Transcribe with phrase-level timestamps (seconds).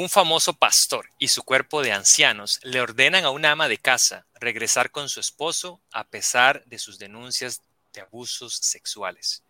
[0.00, 4.26] Un famoso pastor y su cuerpo de ancianos le ordenan a una ama de casa
[4.38, 9.42] regresar con su esposo a pesar de sus denuncias de abusos sexuales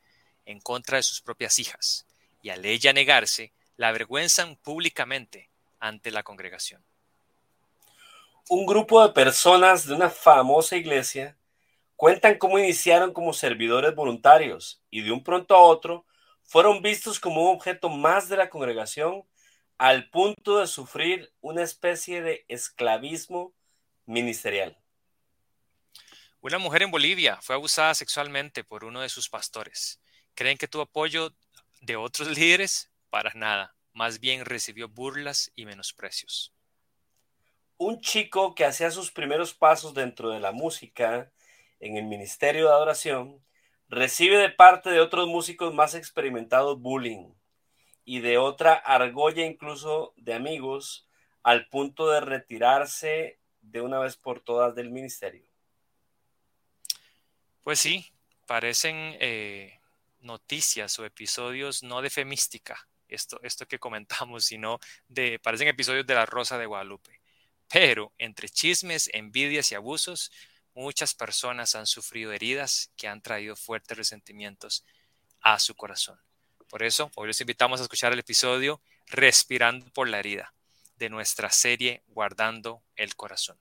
[0.47, 2.07] en contra de sus propias hijas,
[2.41, 5.51] y al ella negarse, la avergüenzan públicamente
[5.81, 6.83] ante la congregación.
[8.49, 11.37] Un grupo de personas de una famosa iglesia
[11.95, 16.07] cuentan cómo iniciaron como servidores voluntarios y de un pronto a otro
[16.43, 19.25] fueron vistos como un objeto más de la congregación
[19.79, 23.55] al punto de sufrir una especie de esclavismo
[24.07, 24.77] ministerial.
[26.41, 30.01] Una mujer en Bolivia fue abusada sexualmente por uno de sus pastores.
[30.35, 31.33] ¿Creen que tuvo apoyo
[31.81, 32.91] de otros líderes?
[33.09, 33.75] Para nada.
[33.93, 36.53] Más bien recibió burlas y menosprecios.
[37.77, 41.33] Un chico que hacía sus primeros pasos dentro de la música
[41.79, 43.45] en el ministerio de adoración
[43.89, 47.38] recibe de parte de otros músicos más experimentados bullying
[48.09, 51.07] y de otra argolla incluso de amigos
[51.43, 55.47] al punto de retirarse de una vez por todas del ministerio.
[57.63, 58.11] Pues sí,
[58.47, 59.79] parecen eh,
[60.21, 64.79] noticias o episodios no de femística, esto, esto que comentamos, sino
[65.09, 67.21] de, parecen episodios de la Rosa de Guadalupe.
[67.71, 70.33] Pero entre chismes, envidias y abusos,
[70.73, 74.83] muchas personas han sufrido heridas que han traído fuertes resentimientos
[75.43, 76.19] a su corazón.
[76.69, 80.53] Por eso, hoy los invitamos a escuchar el episodio Respirando por la herida
[80.97, 83.57] de nuestra serie Guardando el Corazón.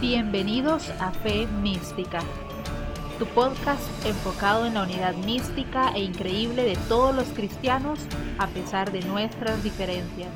[0.00, 2.20] Bienvenidos a Fe Mística,
[3.18, 7.98] tu podcast enfocado en la unidad mística e increíble de todos los cristianos
[8.38, 10.30] a pesar de nuestras diferencias.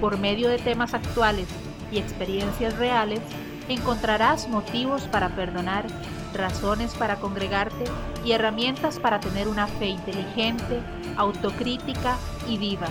[0.00, 1.46] Por medio de temas actuales
[1.92, 3.20] y experiencias reales,
[3.68, 5.86] encontrarás motivos para perdonar
[6.32, 7.84] razones para congregarte
[8.24, 10.80] y herramientas para tener una fe inteligente,
[11.16, 12.88] autocrítica y viva.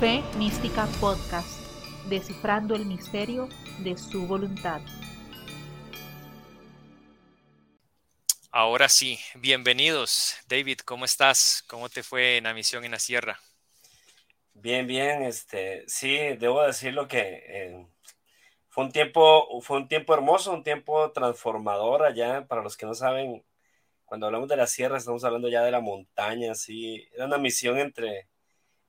[0.00, 1.60] Fe Mística Podcast,
[2.08, 3.48] descifrando el misterio
[3.78, 4.80] de su voluntad.
[8.50, 10.36] Ahora sí, bienvenidos.
[10.48, 11.62] David, ¿cómo estás?
[11.66, 13.38] ¿Cómo te fue en la misión en la sierra?
[14.54, 17.86] Bien, bien, este, sí, debo decirlo que eh,
[18.76, 22.46] fue un tiempo, fue un tiempo hermoso, un tiempo transformador allá.
[22.46, 23.42] Para los que no saben,
[24.04, 27.08] cuando hablamos de la sierra, estamos hablando ya de la montaña, sí.
[27.14, 28.28] Era una misión entre,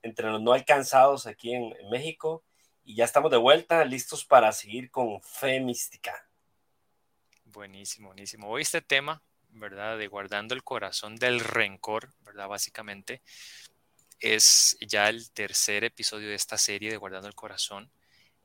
[0.01, 2.43] entre los no alcanzados aquí en, México.
[2.83, 6.27] Y ya estamos de vuelta, listos para seguir con fe mística.
[7.45, 8.49] Buenísimo, buenísimo.
[8.49, 9.97] Hoy este tema, ¿verdad?
[9.97, 12.49] De guardando el corazón del rencor, ¿verdad?
[12.49, 13.21] Básicamente,
[14.19, 17.89] es ya el tercer episodio de esta serie de Guardando el Corazón.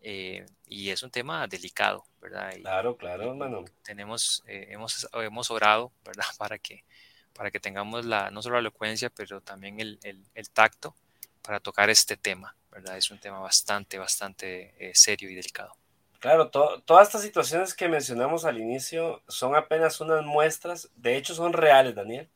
[0.02, 2.52] Eh, y es un tema delicado, ¿verdad?
[2.60, 3.64] claro, claro, hermano.
[3.84, 6.24] Tenemos, eh, hemos, hemos orado, ¿verdad?
[6.38, 6.84] Para que,
[7.32, 10.94] para que tengamos la, no solo la elocuencia, pero también el, el, tacto
[11.40, 12.96] para tocar este tema, ¿verdad?
[12.96, 15.74] Es un tema bastante, bastante eh, serio y delicado.
[16.18, 21.52] Claro, todas estas situaciones que mencionamos al inicio son apenas unas muestras, de hecho son
[21.52, 22.28] reales, Daniel,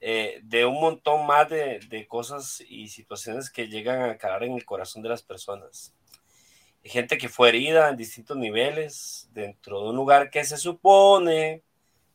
[0.00, 4.64] de un montón más de, de, cosas y situaciones que llegan a calar en el
[4.64, 5.92] corazón de las personas
[6.84, 11.62] gente que fue herida en distintos niveles dentro de un lugar que se supone,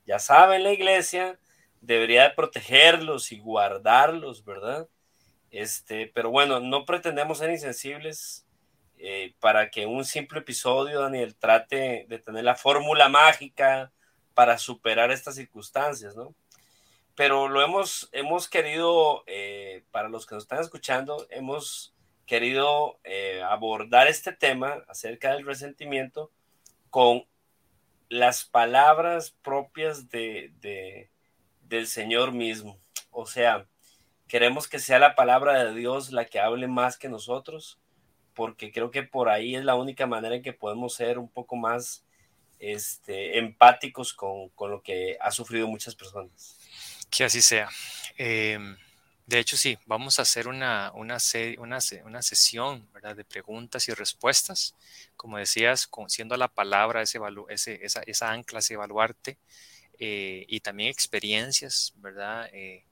[0.05, 1.39] ya saben, la iglesia
[1.81, 4.87] debería de protegerlos y guardarlos, ¿verdad?
[5.51, 8.45] Este, pero bueno, no pretendemos ser insensibles
[8.97, 13.91] eh, para que un simple episodio, Daniel, trate de tener la fórmula mágica
[14.33, 16.33] para superar estas circunstancias, ¿no?
[17.15, 21.92] Pero lo hemos, hemos querido, eh, para los que nos están escuchando, hemos
[22.25, 26.31] querido eh, abordar este tema acerca del resentimiento
[26.89, 27.25] con
[28.09, 31.09] las palabras propias de,
[31.61, 32.79] del Señor mismo.
[33.11, 33.65] O sea,
[34.27, 37.79] queremos que sea la palabra de Dios la que hable más que nosotros,
[38.33, 41.55] porque creo que por ahí es la única manera en que podemos ser un poco
[41.55, 42.05] más
[42.59, 46.57] este, empáticos con, con lo que ha sufrido muchas personas.
[47.09, 47.69] Que así sea.
[48.17, 48.57] Eh,
[49.25, 51.17] de hecho, sí, vamos a hacer una, una,
[51.57, 53.15] una, una sesión ¿verdad?
[53.15, 54.75] de preguntas y respuestas,
[55.15, 59.37] como decías, con, siendo la palabra ese, ese, esa, esa ancla, ese evaluarte,
[59.99, 62.49] eh, y también experiencias, ¿verdad?
[62.51, 62.83] Eh,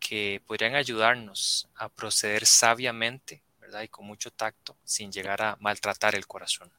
[0.00, 3.82] que podrían ayudarnos a proceder sabiamente, ¿verdad?
[3.82, 6.70] Y con mucho tacto, sin llegar a maltratar el corazón.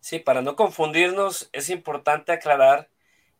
[0.00, 2.90] Sí, para no confundirnos, es importante aclarar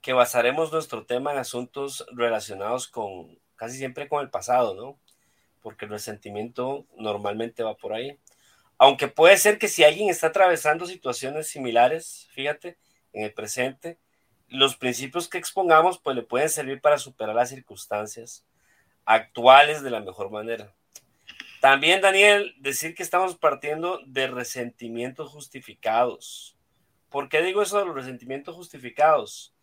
[0.00, 4.98] que basaremos nuestro tema en asuntos relacionados con casi siempre con el pasado, ¿no?
[5.62, 8.18] Porque el resentimiento normalmente va por ahí.
[8.78, 12.76] Aunque puede ser que si alguien está atravesando situaciones similares, fíjate,
[13.12, 13.98] en el presente,
[14.48, 18.44] los principios que expongamos pues le pueden servir para superar las circunstancias
[19.04, 20.74] actuales de la mejor manera.
[21.60, 26.58] También, Daniel, decir que estamos partiendo de resentimientos justificados.
[27.08, 29.53] ¿Por qué digo eso de los resentimientos justificados?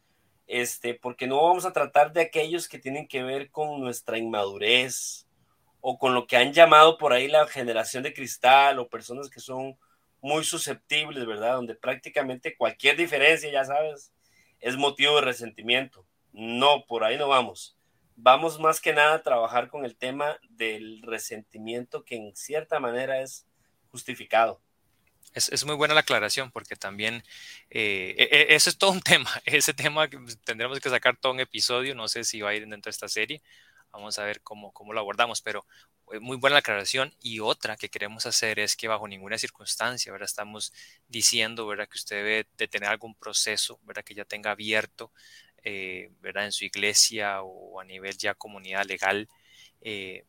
[0.53, 5.25] Este, porque no vamos a tratar de aquellos que tienen que ver con nuestra inmadurez
[5.79, 9.39] o con lo que han llamado por ahí la generación de cristal o personas que
[9.39, 9.77] son
[10.21, 11.55] muy susceptibles, ¿verdad?
[11.55, 14.11] Donde prácticamente cualquier diferencia, ya sabes,
[14.59, 16.05] es motivo de resentimiento.
[16.33, 17.77] No, por ahí no vamos
[18.23, 23.21] vamos más que nada a trabajar con el tema del resentimiento que en cierta manera
[23.21, 23.47] es
[23.89, 24.61] justificado.
[25.33, 27.23] Es, muy buena la aclaración porque también
[27.69, 29.29] eh, e, e, eso es todo un tema.
[29.45, 31.95] Ese tema que tendremos que sacar todo un episodio.
[31.95, 33.41] No sé si va a ir dentro de esta serie.
[33.91, 35.65] Vamos a ver cómo, cómo lo abordamos, pero
[36.13, 37.13] eh, muy buena la aclaración.
[37.21, 40.27] Y otra que queremos hacer es que bajo ninguna circunstancia, ¿verdad?
[40.27, 40.73] Estamos
[41.07, 41.87] diciendo, ¿verdad?
[41.89, 44.03] Que usted debe de tener algún proceso, ¿verdad?
[44.03, 45.11] Que ya tenga abierto
[45.63, 46.45] eh, ¿verdad?
[46.45, 49.29] en su iglesia o a nivel ya comunidad legal,
[49.81, 50.25] eh,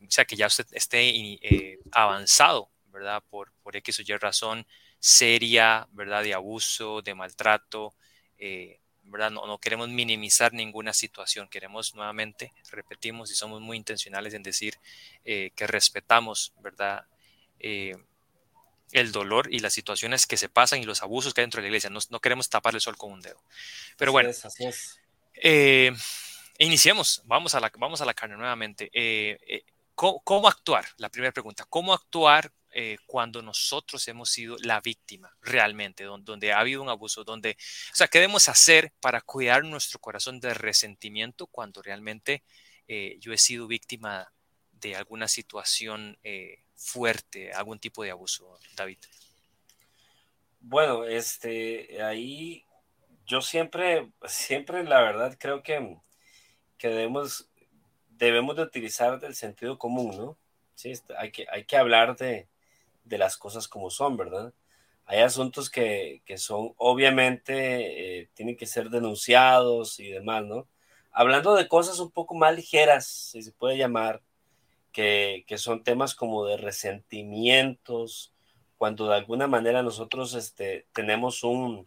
[0.00, 3.22] o sea, que ya usted esté eh, avanzado, ¿verdad?
[3.28, 4.66] Por, por X o Y razón
[4.98, 6.22] seria, ¿verdad?
[6.22, 7.92] De abuso, de maltrato,
[9.02, 9.30] ¿verdad?
[9.30, 14.78] No, no, queremos minimizar ninguna situación, queremos nuevamente, repetimos y somos muy intencionales en decir
[15.22, 17.04] que respetamos, ¿verdad?
[18.94, 21.62] el dolor y las situaciones que se pasan y los abusos que hay dentro de
[21.62, 21.90] la iglesia.
[21.90, 23.42] No, queremos tapar el sol con un dedo.
[23.96, 24.30] Pero bueno,
[25.34, 25.92] eh,
[26.58, 27.22] iniciemos.
[27.24, 28.90] Vamos a, la, vamos a la carne nuevamente.
[28.92, 29.64] Eh, eh,
[29.96, 30.86] ¿cómo, actuar?
[30.98, 31.66] La primera pregunta.
[31.68, 32.52] ¿Cómo actuar
[33.06, 37.24] cuando nosotros hemos sido la víctima realmente, donde, ha habido un abuso?
[37.24, 37.56] Donde,
[37.92, 42.42] o sea, ¿qué debemos hacer para cuidar nuestro corazón de resentimiento cuando realmente
[42.86, 44.32] yo he sido víctima
[44.72, 46.18] de alguna situación
[46.74, 48.98] fuerte, algún tipo de abuso, David?
[50.60, 52.64] Bueno, este, ahí
[53.26, 55.98] yo siempre, siempre la verdad creo que,
[56.78, 57.50] que debemos,
[58.08, 60.38] debemos de utilizar el sentido común, ¿no?
[60.74, 62.48] Sí, este, hay que, hay que hablar de,
[63.04, 64.52] de las cosas como son, ¿verdad?
[65.06, 70.66] Hay asuntos que, que son, obviamente, eh, tienen que ser denunciados y demás, ¿no?
[71.12, 74.22] Hablando de cosas un poco más ligeras, si se puede llamar,
[74.94, 78.32] que, son temas como de resentimientos,
[78.78, 81.84] cuando de alguna manera nosotros este, tenemos un,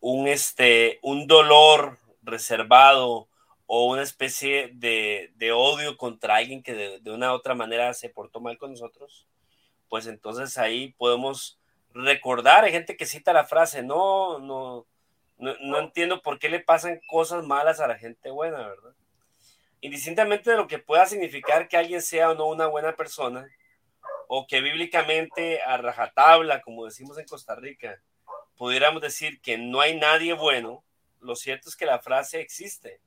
[0.00, 3.28] un, este, un dolor reservado
[3.66, 8.40] o una especie de, odio contra alguien que de, una u otra manera se portó
[8.40, 9.26] mal con nosotros,
[9.94, 11.56] pues entonces ahí podemos
[11.92, 14.88] recordar, hay gente que cita la frase, no, no,
[15.38, 18.92] no, no entiendo por qué le pasan cosas malas a la gente buena, ¿verdad?
[19.82, 23.48] indistintamente de lo que pueda significar que alguien sea o no una buena persona,
[24.26, 28.00] o que bíblicamente a rajatabla, como decimos en Costa Rica,
[28.56, 30.82] pudiéramos decir que no hay nadie bueno,
[31.20, 32.98] lo cierto es que la frase existe,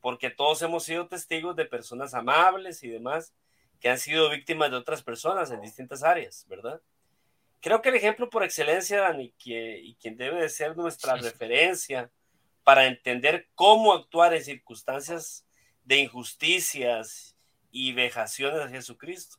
[0.00, 3.34] porque todos hemos sido testigos de personas amables y demás
[3.80, 6.80] que han sido víctimas de otras personas en distintas áreas, ¿verdad?
[7.60, 12.10] Creo que el ejemplo por excelencia, Dani, y quien debe de ser nuestra referencia
[12.62, 15.46] para entender cómo actuar en circunstancias
[15.84, 17.36] de injusticias
[17.70, 19.38] y vejaciones a Jesucristo.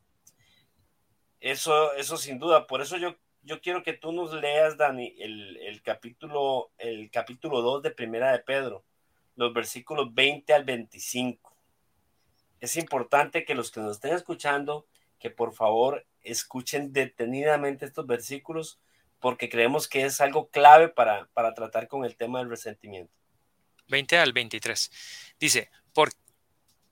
[1.40, 2.66] Eso, eso sin duda.
[2.66, 7.60] Por eso yo, yo quiero que tú nos leas, Dani, el, el capítulo, el capítulo
[7.62, 8.84] 2 de Primera de Pedro,
[9.34, 11.51] los versículos 20 al 25.
[12.62, 14.86] Es importante que los que nos estén escuchando,
[15.18, 18.78] que por favor escuchen detenidamente estos versículos,
[19.18, 23.12] porque creemos que es algo clave para, para tratar con el tema del resentimiento.
[23.88, 24.92] 20 al 23.
[25.40, 26.12] Dice, por,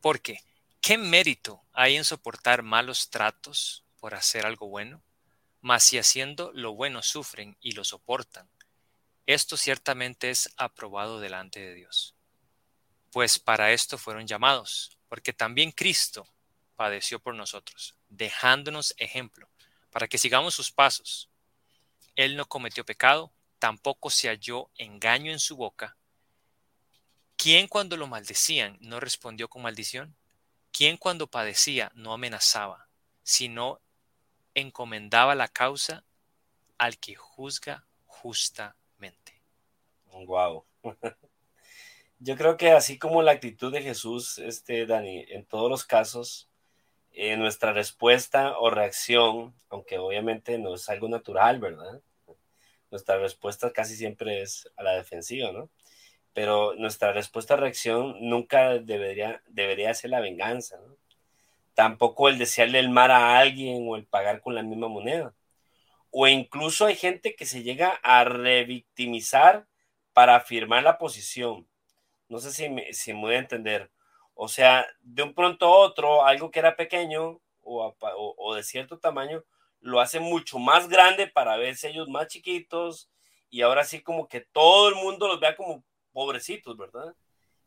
[0.00, 0.40] porque,
[0.80, 5.04] ¿qué mérito hay en soportar malos tratos por hacer algo bueno?
[5.60, 8.50] Mas si haciendo lo bueno sufren y lo soportan,
[9.24, 12.16] esto ciertamente es aprobado delante de Dios.
[13.12, 16.26] Pues para esto fueron llamados, porque también Cristo
[16.74, 19.50] padeció por nosotros, dejándonos ejemplo,
[19.90, 21.28] para que sigamos sus pasos.
[22.16, 25.98] Él no cometió pecado, tampoco se halló engaño en su boca,
[27.42, 30.14] ¿Quién cuando lo maldecían no respondió con maldición?
[30.72, 32.86] ¿Quién cuando padecía no amenazaba,
[33.22, 33.80] sino
[34.52, 36.04] encomendaba la causa
[36.76, 39.40] al que juzga justamente?
[40.12, 40.66] Wow.
[42.20, 46.48] Yo creo que así como la actitud de Jesús, este Dani, en todos los casos,
[47.12, 52.00] eh, nuestra respuesta o reacción, aunque obviamente no es algo natural, ¿verdad?
[52.90, 55.70] Nuestra respuesta casi siempre es a la defensiva, ¿no?
[56.32, 60.96] pero nuestra respuesta a reacción nunca debería, debería ser la venganza, ¿no?
[61.74, 65.34] Tampoco el desearle el mal a alguien o el pagar con la misma moneda.
[66.10, 69.66] O incluso hay gente que se llega a revictimizar
[70.12, 71.66] para afirmar la posición.
[72.30, 73.90] No sé si me, si me voy a entender.
[74.34, 77.94] O sea, de un pronto a otro, algo que era pequeño o,
[78.38, 79.44] o, de cierto tamaño,
[79.80, 83.10] lo hace mucho más grande para verse ellos más chiquitos
[83.50, 87.14] y ahora sí como que todo el mundo los vea como pobrecitos, ¿verdad?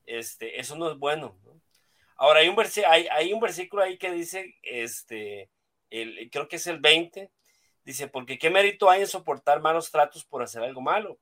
[0.06, 1.38] Este, eso no es bueno.
[2.16, 2.56] Ahora hay un,
[2.88, 5.50] hay, hay un versículo ahí que dice, este,
[5.90, 7.30] el, creo que es el 20,
[7.84, 11.20] dice, porque qué mérito hay en soportar malos tratos por hacer algo malo.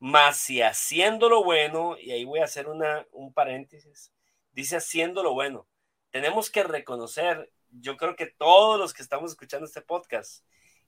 [0.00, 4.12] Mas si haciendo lo bueno, y ahí voy a hacer una, un paréntesis,
[4.52, 5.68] dice haciendo lo bueno.
[6.10, 10.44] Tenemos que reconocer, yo creo que todos los que estamos escuchando este podcast,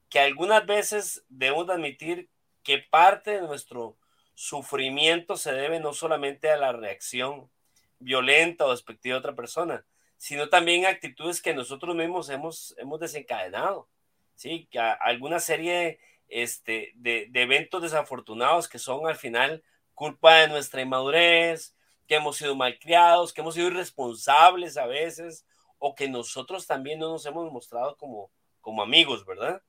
[0.09, 2.31] que algunas veces debemos admitir
[2.63, 3.99] que parte de nuestro
[4.35, 7.51] sufrimiento se debe no solamente a la reacción
[7.99, 9.85] violenta o despectiva de otra persona,
[10.17, 13.89] sino también a actitudes que nosotros mismos hemos, hemos desencadenado.
[14.35, 14.69] ¿sí?
[14.71, 16.01] Que alguna serie
[16.33, 19.63] este, de, de, eventos desafortunados que son al final
[19.95, 21.75] culpa de nuestra inmadurez,
[22.09, 25.47] que hemos sido malcriados, que hemos sido irresponsables a veces,
[25.79, 29.63] o que nosotros también no nos hemos mostrado como, como amigos, ¿verdad?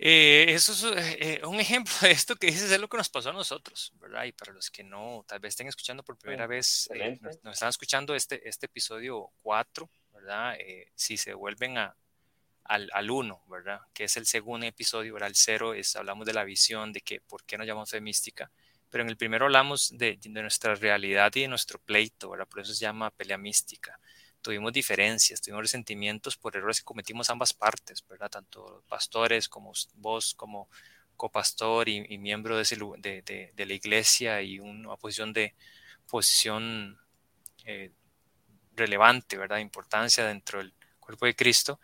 [0.00, 0.84] Eh, eso es
[1.18, 4.24] eh, un ejemplo de esto que dices es lo que nos pasó a nosotros, ¿verdad?
[4.24, 7.68] Y para los que no, tal vez estén escuchando por primera vez, eh, nos, están
[7.68, 10.56] escuchando este, este episodio 4, ¿verdad?
[10.94, 11.96] si se vuelven a,
[12.68, 13.80] al, al 1, ¿verdad?
[13.92, 15.28] Que es el segundo episodio, ¿verdad?
[15.30, 18.50] El 0 es, hablamos de la visión, de que por qué nos llamamos fe mística,
[18.90, 22.48] pero en el primero hablamos de, de nuestra realidad y de nuestro pleito, ¿verdad?
[22.48, 23.98] Por eso se llama pelea mística
[24.40, 28.30] tuvimos diferencias, tuvimos resentimientos por errores que cometimos ambas partes, ¿verdad?
[28.30, 30.68] Tanto pastores como vos como
[31.16, 32.64] copastor y, y miembro de,
[32.98, 35.54] de, de, la iglesia y una posición de
[36.08, 36.98] posición
[37.64, 37.90] eh,
[38.76, 39.58] relevante, ¿verdad?
[39.58, 41.80] Importancia dentro del cuerpo de Cristo.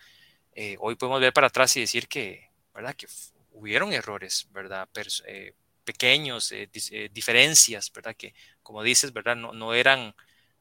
[0.55, 2.95] Eh, hoy podemos ver para atrás y decir que, ¿verdad?
[2.95, 3.07] Que
[3.53, 4.89] hubieron errores, ¿verdad?
[5.27, 5.53] Eh,
[5.85, 6.53] pequeños,
[7.13, 8.17] diferencias, ¿verdad?
[8.17, 9.37] Que, como dices, ¿verdad?
[9.37, 10.15] No, no eran,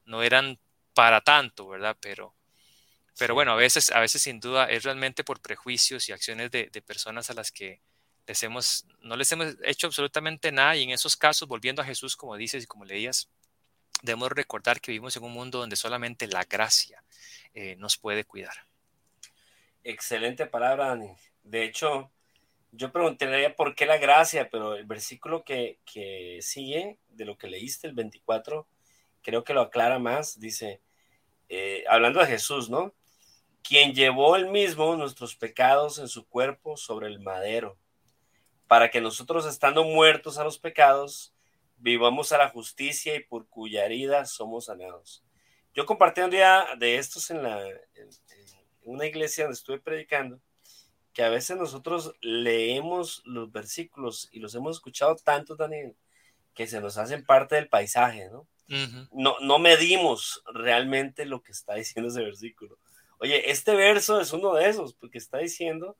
[0.04, 0.58] no eran
[0.94, 1.96] para tanto, ¿verdad?
[2.00, 2.34] Pero,
[3.18, 6.68] pero bueno, a veces, a veces sin duda es realmente por prejuicios y acciones de,
[6.86, 7.80] personas a las que
[8.26, 12.16] les hemos, no les hemos hecho absolutamente nada y en esos casos, volviendo a Jesús,
[12.16, 13.28] como dices y como leías,
[14.02, 17.04] debemos recordar que vivimos en un mundo donde solamente la gracia
[17.54, 18.66] eh, nos puede cuidar.
[19.84, 21.14] Excelente palabra, Dani.
[21.42, 22.10] De hecho,
[22.72, 27.48] yo preguntaría por qué la gracia, pero el versículo que, que sigue de lo que
[27.48, 28.66] leíste, el 24,
[29.20, 30.80] creo que lo aclara más, dice,
[31.50, 32.94] eh, hablando de Jesús, ¿no?
[33.62, 37.76] Quien llevó él mismo nuestros pecados en su cuerpo sobre el madero,
[38.66, 41.34] para que nosotros estando muertos a los pecados,
[41.76, 45.22] vivamos a la justicia y por cuya herida somos sanados.
[45.74, 47.62] Yo compartí un día de estos en, la,
[48.84, 50.40] una iglesia donde estuve predicando,
[51.12, 55.96] que a veces nosotros leemos los versículos y los hemos escuchado tanto, Daniel,
[56.54, 58.46] que se nos hacen parte del paisaje, ¿no?
[59.12, 62.78] no, no medimos realmente lo que está diciendo ese versículo.
[63.18, 65.96] Oye, este verso es uno de esos, porque está diciendo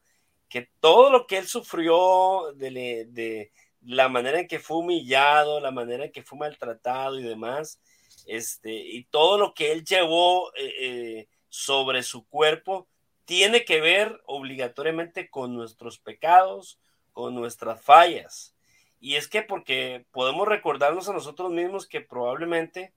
[0.48, 5.70] que todo lo que él sufrió de, de la manera en que fue humillado, la
[5.70, 7.80] manera en que fue maltratado y demás,
[8.26, 12.88] este, y todo lo que él llevó eh, eh, sobre su cuerpo,
[13.26, 16.80] tiene que ver obligatoriamente con nuestros pecados,
[17.12, 18.56] con nuestras fallas.
[18.98, 22.92] Y es que porque podemos recordarnos a nosotros mismos que probablemente,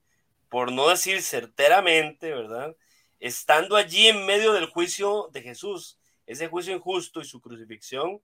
[0.49, 2.75] por no decir certeramente, ¿verdad?
[3.19, 8.23] Estando allí en medio del juicio de Jesús, ese juicio injusto y su crucifixión,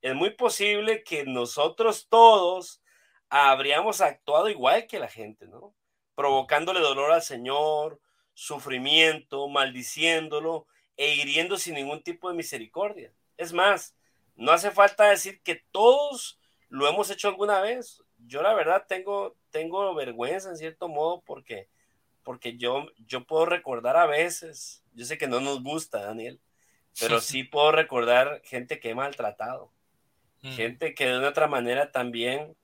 [0.00, 2.80] es muy posible que nosotros todos
[3.28, 5.74] habríamos actuado igual que la gente, ¿no?
[6.14, 7.98] Provocándole dolor al Señor,
[8.34, 13.12] sufrimiento, maldiciéndolo e hiriendo sin ningún tipo de misericordia.
[13.36, 13.94] Es más,
[14.36, 18.02] no hace falta decir que todos lo hemos hecho alguna vez.
[18.18, 21.68] Yo la verdad tengo, tengo vergüenza en cierto modo porque,
[22.22, 26.40] porque yo, yo puedo recordar a veces, yo sé que no nos gusta, Daniel,
[27.00, 29.72] pero sí puedo recordar gente que he maltratado,
[30.42, 30.52] mm.
[30.52, 32.54] gente que de una otra manera también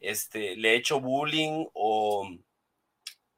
[0.00, 2.28] este, le he hecho bullying o,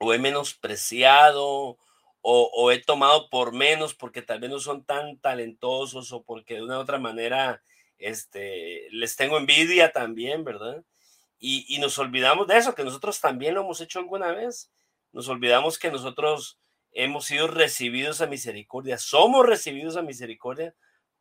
[0.00, 1.78] o he menospreciado
[2.22, 6.62] o, he tomado por menos porque tal vez no son tan talentosos o porque de
[6.62, 7.62] una u otra manera
[7.98, 10.84] este, les tengo envidia también, ¿verdad?
[11.38, 14.70] Y, nos olvidamos de eso, que nosotros también lo hemos hecho alguna vez.
[15.12, 16.58] Nos olvidamos que nosotros
[16.92, 20.74] hemos sido recibidos a misericordia, somos recibidos a misericordia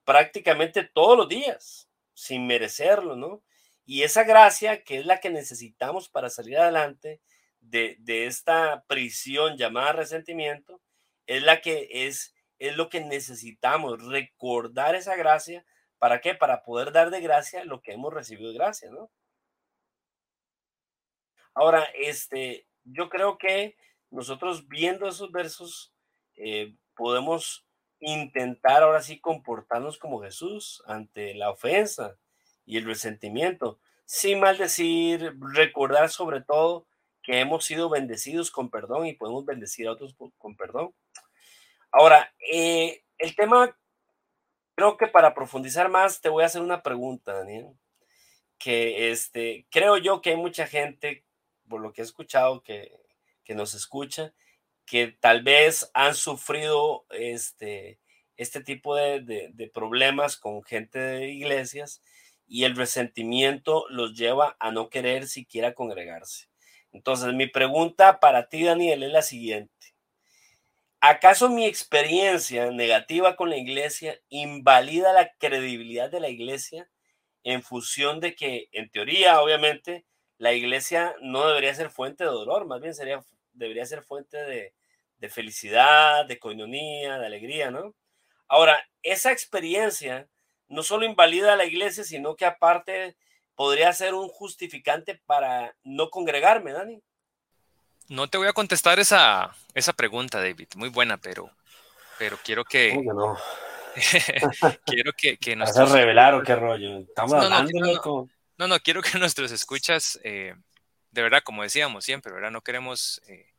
[0.03, 3.41] prácticamente todos los días, sin merecerlo, ¿no?
[3.85, 7.21] Y esa gracia, que es la que necesitamos para salir adelante
[7.61, 10.81] de, de esta prisión llamada resentimiento,
[11.27, 15.65] es la que es, es lo que necesitamos, recordar esa gracia
[15.99, 16.33] ¿Para qué?
[16.33, 19.11] Para poder dar de gracia lo que hemos recibido de gracia, ¿no?
[21.53, 23.75] Ahora, este, yo creo que
[24.09, 25.93] nosotros viendo esos versos,
[26.35, 27.67] eh, podemos
[27.99, 32.17] intentar ahora sí comportarnos como Jesús ante la ofensa
[32.65, 36.87] y el resentimiento, sin maldecir, recordar sobre todo
[37.29, 40.95] que hemos sido bendecidos con perdón y podemos bendecir a otros con perdón.
[41.91, 43.77] Ahora, eh, el tema,
[44.73, 47.67] creo que para profundizar más, te voy a hacer una pregunta, Daniel,
[48.57, 51.23] que este, creo yo que hay mucha gente,
[51.67, 52.99] por lo que he escuchado, que,
[53.43, 54.33] que nos escucha,
[54.87, 57.99] que tal vez han sufrido este,
[58.37, 62.01] este tipo de, de, problemas con gente de iglesias
[62.47, 66.48] y el resentimiento los lleva a no querer siquiera congregarse.
[66.91, 69.73] Entonces, mi pregunta para ti, Daniel, es la siguiente.
[71.01, 76.89] ¿Acaso mi experiencia negativa con la iglesia invalida la credibilidad de la iglesia
[77.43, 80.05] en función de que, en teoría, obviamente,
[80.37, 82.93] la iglesia no debería ser fuente de dolor, más bien
[83.53, 84.73] debería ser fuente de,
[85.19, 87.95] de felicidad, de coinonía, de alegría, ¿no?
[88.47, 90.27] Ahora, esa experiencia
[90.67, 93.15] no solo invalida a la iglesia, sino que aparte
[93.59, 97.03] podría ser un justificante para no congregarme, Dani.
[98.07, 100.69] No te voy a contestar esa, esa pregunta, David.
[100.77, 101.51] Muy buena, pero,
[102.17, 102.95] pero quiero que.
[103.03, 103.37] no?
[104.85, 106.99] quiero que, que ¿Vas a revelar o qué rollo?
[106.99, 110.55] Estamos no, hablando, no, no, no, quiero que nuestros escuchas, eh,
[111.11, 112.51] de verdad, como decíamos siempre, ¿verdad?
[112.51, 113.51] No queremos eh,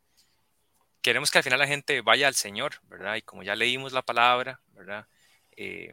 [1.02, 3.16] queremos que al final la gente vaya al Señor, ¿verdad?
[3.16, 5.07] Y como ya leímos la palabra, ¿verdad?
[5.59, 5.92] Eh,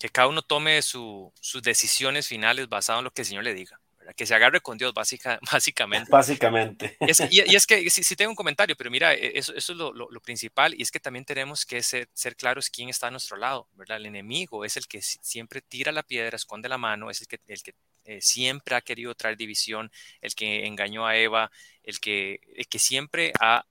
[0.00, 3.78] que cada uno tome sus decisiones finales basado en lo que el Señor le diga,
[3.98, 4.14] ¿verdad?
[4.16, 6.10] Que se agarre con Dios, básica, básicamente.
[6.10, 6.96] Básicamente.
[7.30, 10.20] Y es, que si tengo un comentario, pero mira, e, eso, eso es lo, lo,
[10.22, 13.68] principal, y es que también tenemos que ser, ser claros quién está a nuestro lado,
[13.74, 13.98] ¿verdad?
[13.98, 17.38] El enemigo es el que siempre tira la piedra, esconde la mano, es el que,
[17.46, 17.74] el que
[18.10, 21.52] eh, siempre ha querido traer división, el que engañó a Eva,
[21.84, 23.64] el que, que siempre ha,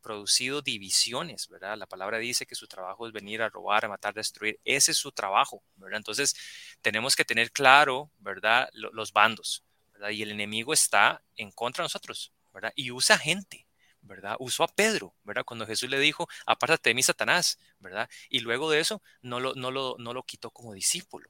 [0.00, 1.76] producido divisiones, ¿verdad?
[1.76, 4.60] La palabra dice que su trabajo es venir a robar, a matar, a destruir.
[4.64, 5.96] Ese es su trabajo, ¿verdad?
[5.96, 6.36] Entonces,
[6.82, 8.68] tenemos que tener claro, ¿verdad?
[8.74, 10.10] Los, bandos, ¿verdad?
[10.10, 12.72] Y el enemigo está en contra de nosotros, ¿verdad?
[12.76, 13.66] Y usa gente,
[14.02, 14.36] ¿verdad?
[14.38, 15.44] Usó a Pedro, ¿verdad?
[15.44, 18.08] Cuando Jesús le dijo, apártate de mí, Satanás, ¿verdad?
[18.28, 21.28] Y luego de eso no lo, no lo, no lo quitó como discípulo,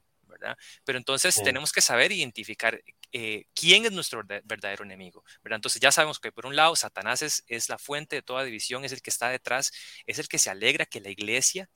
[0.83, 5.57] pero entonces tenemos que saber identificar eh, quién es nuestro verdadero enemigo, ¿verdad?
[5.57, 8.85] Entonces ya sabemos que por un lado Satanás es, es la fuente de toda división,
[8.85, 9.71] es el que está detrás,
[10.05, 11.69] es el que se alegra que la iglesia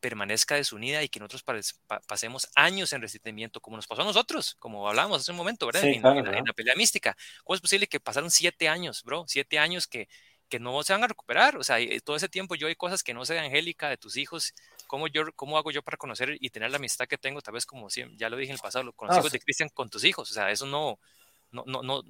[0.00, 1.44] permanezca desunida y que nosotros
[2.06, 5.84] pasemos años en resentimiento, como nos pasó a nosotros, como hablábamos hace un momento, ¿verdad?
[5.84, 7.16] en, la pelea mística.
[7.44, 9.24] ¿Cómo es posible que pasaron siete años, bro?
[9.28, 10.08] Siete años que,
[10.48, 11.56] que no se van a recuperar.
[11.56, 14.54] O sea, todo ese tiempo yo hay cosas que no sé, Angélica, de tus hijos
[14.90, 17.64] ¿Cómo, yo, ¿Cómo hago yo para conocer y tener la amistad que tengo, tal vez
[17.64, 20.28] como ya lo dije en el pasado, con los hijos de Cristian, con tus hijos?
[20.28, 20.98] O sea, eso no,
[21.52, 22.02] no, no, no,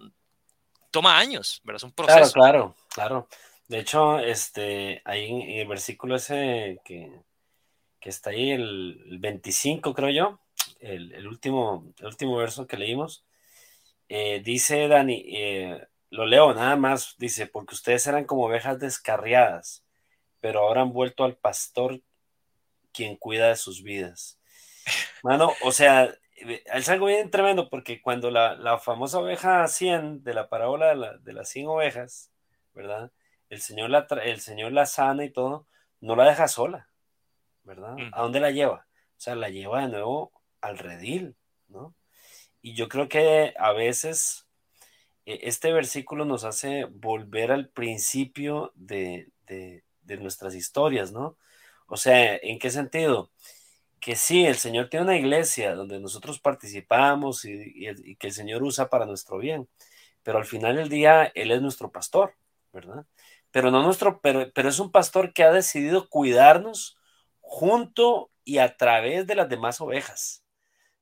[0.91, 1.77] toma años, ¿verdad?
[1.77, 2.33] Es un proceso.
[2.33, 3.29] Claro, claro, claro.
[3.69, 7.21] De hecho, este, ahí en el versículo ese que,
[8.01, 10.41] que está ahí, el, 25, creo yo,
[10.79, 13.27] el, el, último, el último verso que leímos,
[14.09, 19.85] eh, dice Dani, eh, lo leo nada más, dice, porque ustedes eran como ovejas descarriadas,
[20.41, 22.01] pero ahora han vuelto al pastor
[22.93, 24.39] quien cuida de sus vidas.
[25.23, 30.49] Mano, o sea, es algo bien tremendo porque cuando la, famosa oveja 100 de la
[30.49, 32.31] parábola de, las 100 ovejas,
[32.75, 33.13] ¿verdad?
[33.49, 35.67] El Señor, la el Señor la sana y todo,
[36.01, 36.89] no la deja sola,
[37.65, 37.97] ¿verdad?
[38.13, 38.87] ¿A dónde la lleva?
[39.17, 41.37] O sea, la lleva de nuevo al redil,
[41.69, 41.95] ¿no?
[42.63, 44.47] Y yo creo que a veces
[45.27, 51.37] e, este versículo nos hace volver al principio de, de nuestras historias, ¿no?
[51.91, 53.33] O sea, ¿en qué sentido?
[54.01, 58.89] Que sí, el Señor tiene una iglesia donde nosotros participamos y, que el Señor usa
[58.91, 59.69] para nuestro bien,
[60.23, 62.37] pero al final del día Él es nuestro pastor,
[62.73, 63.07] ¿verdad?
[63.51, 66.97] Pero no nuestro, pero, pero es un pastor que ha decidido cuidarnos
[67.41, 70.45] junto y a través de las demás ovejas.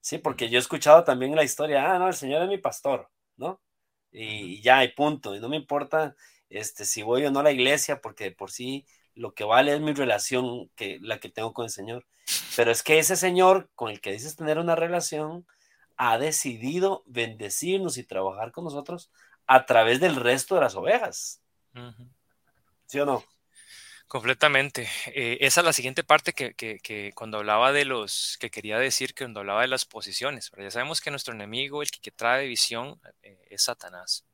[0.01, 3.11] Sí, porque yo he escuchado también la historia, ah, no, el Señor es mi pastor,
[3.37, 3.61] ¿no?
[4.11, 5.35] Y, ya, hay punto.
[5.35, 6.17] Y no me importa
[6.49, 8.87] este, si voy o no a la iglesia, porque por sí
[9.19, 12.07] lo que vale es mi relación, que, la que tengo con el Señor.
[12.57, 15.47] Pero es que ese Señor con el que dices tener una relación
[15.97, 19.11] ha decidido bendecirnos y trabajar con nosotros
[19.47, 21.43] a través del resto de las ovejas.
[22.87, 23.25] ¿Sí o no?
[24.07, 24.89] Completamente.
[25.07, 29.25] Eh, esa es la siguiente parte que, cuando hablaba de los, que quería decir que
[29.25, 33.47] cuando hablaba de las posiciones, ya sabemos que nuestro enemigo, el que, trae división, eh,
[33.51, 34.28] es Satanás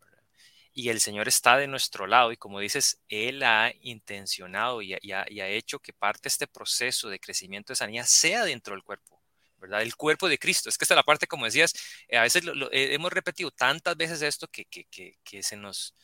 [0.74, 5.24] y el Señor está de nuestro lado y como dices, Él ha intencionado y, ha,
[5.48, 9.22] hecho que parte de este proceso de crecimiento de sanidad sea dentro del cuerpo,
[9.58, 9.82] ¿verdad?
[9.82, 10.68] El cuerpo de Cristo.
[10.68, 11.74] Es que esta es la parte, como decías,
[12.08, 15.94] eh, a veces lo, hemos repetido tantas veces esto que, que, se nos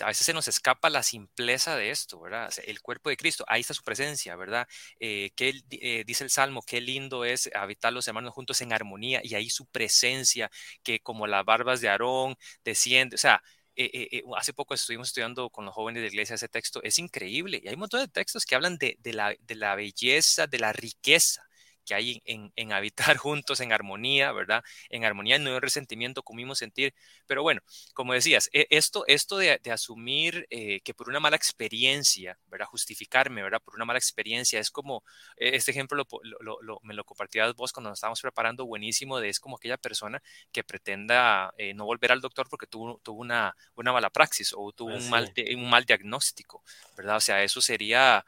[0.00, 2.52] a veces se nos escapa la simpleza de esto, ¿verdad?
[2.66, 4.68] el cuerpo de Cristo, ahí está su presencia, ¿verdad?
[5.00, 9.20] Eh, que eh, dice el Salmo, qué lindo es habitar los hermanos juntos en armonía
[9.24, 10.50] y ahí su presencia,
[10.82, 13.42] que como las barbas de Aarón desciende, o sea,
[13.84, 17.60] eh, hace poco estuvimos estudiando con los jóvenes de la iglesia ese texto, es increíble.
[17.62, 20.72] Y hay un montón de textos que hablan de, la, de la, belleza, de la
[20.72, 21.47] riqueza
[21.88, 24.62] que hay en, habitar juntos en armonía, ¿verdad?
[24.90, 26.94] En armonía, no hay resentimiento, como sentir.
[27.26, 27.62] Pero bueno,
[27.94, 32.66] como decías, e, esto, esto de, asumir eh, que por una mala experiencia, ¿verdad?
[32.66, 33.60] Justificarme, ¿verdad?
[33.62, 35.02] Por una mala experiencia, es como,
[35.36, 39.40] e, este ejemplo lo, me lo compartías vos cuando nos estábamos preparando, buenísimo, de es
[39.40, 40.22] como aquella persona
[40.52, 44.72] que pretenda eh, no volver al doctor porque tuvo, tuvo una, una mala praxis o
[44.72, 46.62] tuvo un mal, un mal diagnóstico,
[46.96, 47.16] ¿verdad?
[47.16, 48.24] O sea, eso sería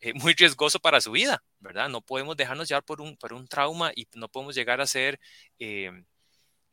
[0.00, 1.88] eh, muy riesgoso para su vida, ¿verdad?
[1.88, 5.20] No podemos dejarnos llevar por un, por un trauma y no podemos llegar a hacer
[5.58, 5.90] eh,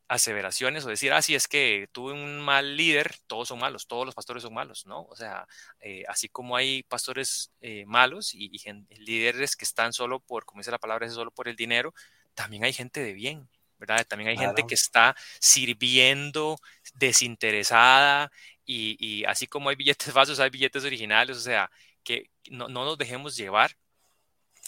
[0.07, 4.05] aseveraciones o decir, ah, si es que tuve un mal líder, todos son malos, todos
[4.05, 5.03] los pastores son malos, ¿no?
[5.03, 5.47] O sea,
[5.79, 7.51] eh, así como hay pastores
[7.87, 8.51] malos y,
[8.99, 11.93] líderes que están solo por, como dice la palabra, solo por el dinero,
[12.35, 14.05] también hay gente de bien, ¿verdad?
[14.07, 16.57] También hay gente que está sirviendo
[16.95, 18.31] desinteresada
[18.65, 21.71] y, y, así como hay billetes falsos, hay billetes originales, o sea,
[22.05, 23.75] que no, nos dejemos llevar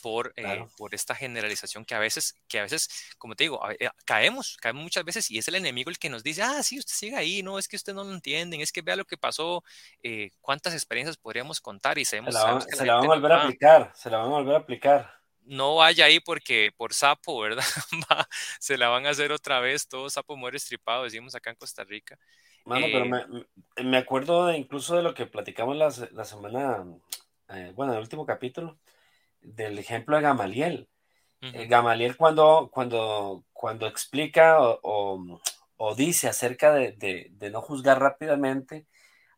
[0.02, 3.90] por, eh, por esta generalización que a veces, que a veces, como te digo, eh,
[4.06, 6.94] caemos, caemos muchas veces y es el enemigo el que nos dice, ah, sí, usted
[6.94, 9.64] sigue ahí, no, es que usted no lo entienden, es que vea lo que pasó,
[10.04, 13.44] eh, cuántas experiencias podríamos contar y sabemos, se la, se la van a volver a
[13.44, 15.18] aplicar, se la van a volver a aplicar.
[15.42, 17.64] No vaya ahí porque por sapo, ¿verdad?
[18.60, 21.84] se la van a hacer otra vez, todo sapo muere estripado, decimos acá en Costa
[21.84, 22.18] Rica.
[22.66, 23.24] Mano, pero me,
[23.82, 26.84] me, acuerdo incluso de lo que platicamos la, la semana
[27.50, 28.78] eh, bueno, el último capítulo,
[29.42, 30.90] del ejemplo de Gamaliel.
[31.42, 35.40] Eh, Gamaliel cuando, cuando, cuando explica o,
[35.78, 36.94] o, dice acerca de,
[37.30, 38.88] de, no juzgar rápidamente,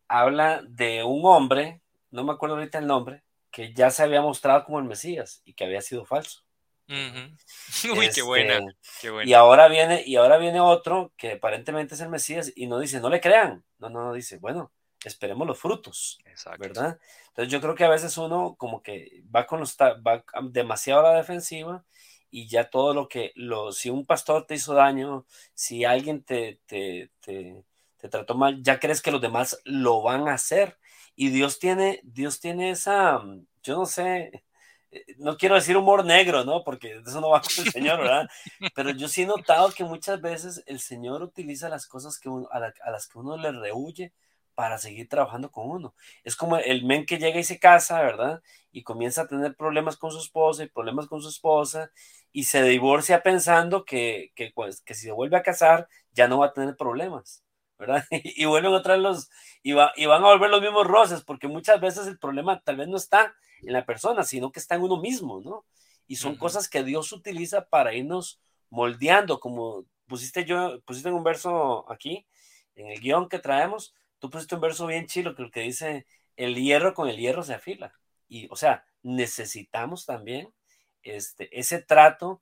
[0.08, 1.82] habla de un hombre,
[2.12, 5.54] no me acuerdo ahorita el nombre, que ya se había mostrado como el Mesías y
[5.54, 6.44] que había sido falso.
[6.90, 9.30] Uy, qué, buena, este, qué buena.
[9.30, 13.00] Y ahora viene, y ahora viene otro que aparentemente es el Mesías y no dice,
[13.00, 13.64] no le crean.
[13.78, 14.72] No, no, no dice, bueno,
[15.08, 16.20] esperemos los frutos,
[16.58, 17.00] ¿verdad?
[17.30, 21.12] Entonces yo creo que a veces uno como que va con los va demasiado a
[21.12, 21.86] la defensiva
[22.30, 26.60] y ya todo lo que lo si un pastor te hizo daño, si alguien te,
[26.66, 27.64] te, te,
[27.98, 30.78] te trató mal, ya crees que los demás lo van a hacer
[31.16, 33.24] y Dios tiene Dios tiene esa
[33.64, 34.44] yo no sé,
[34.92, 36.64] eh, no quiero decir humor negro, ¿no?
[36.64, 38.28] Porque eso no va con el Señor, ¿verdad?
[38.76, 42.74] Pero yo sí he notado que muchas veces el Señor utiliza las cosas que a,
[42.84, 44.14] a, las que uno le rehuye
[44.60, 45.95] para seguir trabajando con uno.
[46.26, 48.43] Es como el men que llega y se casa, ¿verdad?
[48.74, 51.93] Y comienza a tener problemas con su esposa y problemas con su esposa
[52.34, 56.39] y se divorcia pensando que, que, pues, que si se vuelve a casar ya no
[56.39, 57.41] va a tener problemas,
[57.78, 58.04] ¿verdad?
[58.12, 59.30] Y, vuelven otra vez los,
[59.63, 62.76] y, va, y van a volver los mismos roces, porque muchas veces el problema tal
[62.76, 65.65] vez no está en la persona, sino que está en uno mismo, ¿no?
[66.06, 71.24] Y son cosas que Dios utiliza para irnos moldeando, como pusiste yo, pusiste en un
[71.24, 72.28] verso aquí,
[72.76, 76.06] en el guion que traemos, tú pusiste un verso bien chilo que, que dice,
[76.36, 77.94] el hierro con el hierro se afila.
[78.28, 80.54] Y, o sea, necesitamos también
[81.04, 82.42] este, ese trato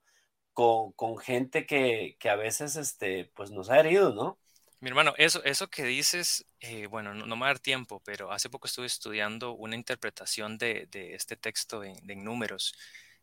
[0.53, 4.39] con, con gente que, que, a veces, este, pues nos ha herido, ¿no?
[4.79, 8.31] Mi hermano, eso, eso que dices, eh, bueno, no, me va a dar tiempo, pero
[8.31, 12.75] hace poco estuve estudiando una interpretación de, de este texto en, de, números,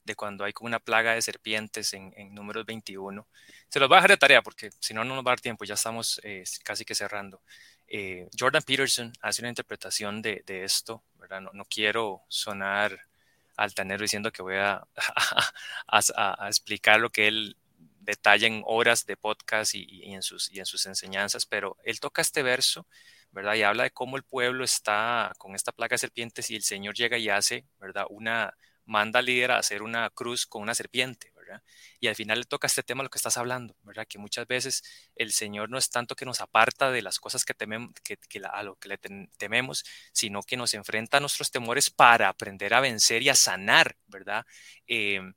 [0.02, 3.26] de cuando hay como una plaga de serpientes en, en, números 21.
[3.68, 5.40] Se los voy a dejar de tarea porque si no, no nos va a dar
[5.40, 7.40] tiempo, ya estamos eh, casi que cerrando.
[7.88, 11.40] Eh, Jordan Peterson hace una interpretación de, esto, ¿verdad?
[11.40, 12.98] No, quiero sonar
[13.56, 14.86] altanero diciendo que voy a,
[15.86, 17.56] a, explicar lo que él
[18.00, 22.22] detalla en horas de podcast y, en sus, y en sus enseñanzas, pero él toca
[22.22, 22.86] este verso,
[23.32, 23.54] ¿verdad?
[23.54, 26.94] Y habla de cómo el pueblo está con esta plaga de serpientes y el Señor
[26.94, 28.06] llega y hace, ¿verdad?
[28.10, 28.54] Una,
[28.86, 31.32] manda al líder a hacer una cruz con una serpiente,
[32.00, 34.06] y al final le toca este tema lo que estás hablando, ¿verdad?
[34.08, 34.82] Que muchas veces
[35.16, 38.18] el Señor no es tanto que nos aparta de las cosas que, tememos, que,
[38.50, 38.98] a lo que le
[39.36, 43.96] tememos, sino que nos enfrenta a nuestros temores para aprender a vencer y a sanar,
[44.06, 44.44] ¿verdad?
[44.86, 45.34] Em,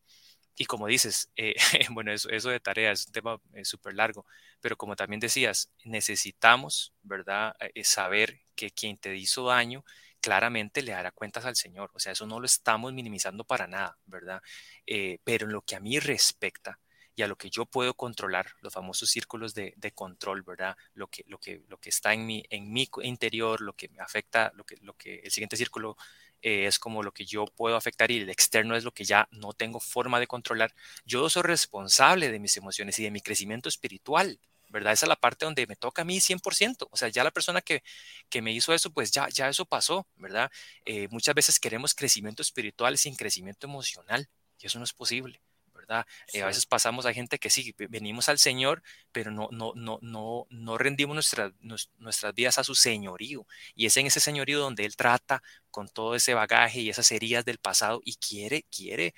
[0.56, 1.56] y como dices, eh,
[1.92, 4.26] bueno, eso, eso, de tarea es un tema eh, súper largo,
[4.60, 7.56] pero como también decías, necesitamos, ¿verdad?
[7.60, 9.86] Eh, saber que quien te hizo daño
[10.28, 11.90] claramente le dará cuentas al Señor.
[11.94, 14.42] O sea, eso no lo estamos minimizando para nada, ¿verdad?
[14.86, 16.82] Eh, pero en lo que a mí respecta
[17.16, 20.76] y a lo que yo puedo controlar, los famosos círculos de, control, ¿verdad?
[20.94, 24.02] Lo que, lo, que, lo que está en mi, en mi interior, lo que me
[24.02, 25.96] afecta, lo que, lo que el siguiente círculo
[26.42, 29.30] eh, es como lo que yo puedo afectar y el externo es lo que ya
[29.32, 30.74] no tengo forma de controlar.
[31.06, 34.94] Yo soy responsable de mis emociones y de mi crecimiento espiritual, ¿verdad?
[34.94, 36.88] Esa es la parte donde me toca a mí 100%.
[36.92, 37.84] O sea, ya la persona que,
[38.30, 40.52] que me hizo eso, pues ya, ya eso pasó, ¿verdad?
[40.86, 45.42] Eh, muchas veces queremos crecimiento espiritual sin crecimiento emocional y eso no es posible.
[45.74, 46.06] ¿verdad?
[46.34, 50.00] Eh, a veces pasamos a gente que sí, venimos al Señor, pero no, no, no,
[50.02, 51.54] no, no rendimos nuestra,
[51.98, 53.46] nuestras vidas a su señorío.
[53.76, 57.46] Y es en ese señorío donde Él trata con todo ese bagaje y esas heridas
[57.46, 59.14] del pasado y quiere, quiere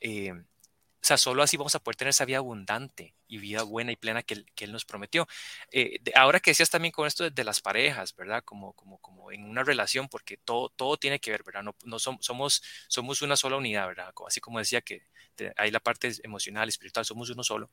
[0.00, 0.32] eh,
[1.08, 4.22] sea, solo así vamos a poder tener esa vida abundante y vida buena y plena
[4.22, 5.26] que, Él nos prometió.
[5.72, 8.42] Eh, ahora que decías también con esto de, las parejas, ¿verdad?
[8.44, 11.62] Como, como, como en una relación, porque todo, todo tiene que ver, ¿verdad?
[11.62, 14.12] No, no somos, somos una sola unidad, ¿verdad?
[14.26, 15.02] Así como decía que
[15.56, 17.70] hay la parte emocional, espiritual, somos uno solo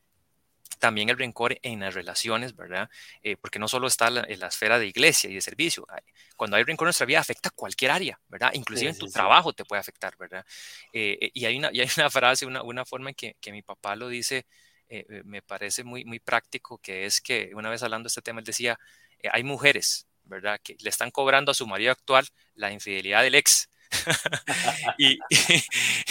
[0.78, 2.90] también el rencor en las relaciones, ¿verdad?
[3.22, 5.86] Eh, porque no solo está en la esfera de iglesia y de servicio.
[6.36, 8.50] Cuando hay rencor en nuestra vida afecta cualquier área, ¿verdad?
[8.54, 10.44] Inclusive en tu trabajo te puede afectar, ¿verdad?
[10.92, 13.52] Eh, eh, y, hay una, y hay una frase, una, una forma en que, que,
[13.52, 14.46] mi papá lo dice,
[15.24, 18.46] me parece muy, muy práctico, que es que una vez hablando de este tema, él
[18.46, 18.78] decía,
[19.32, 20.60] hay mujeres, ¿verdad?
[20.62, 23.68] Que le están cobrando a su marido actual la infidelidad del ex.
[24.98, 25.18] y,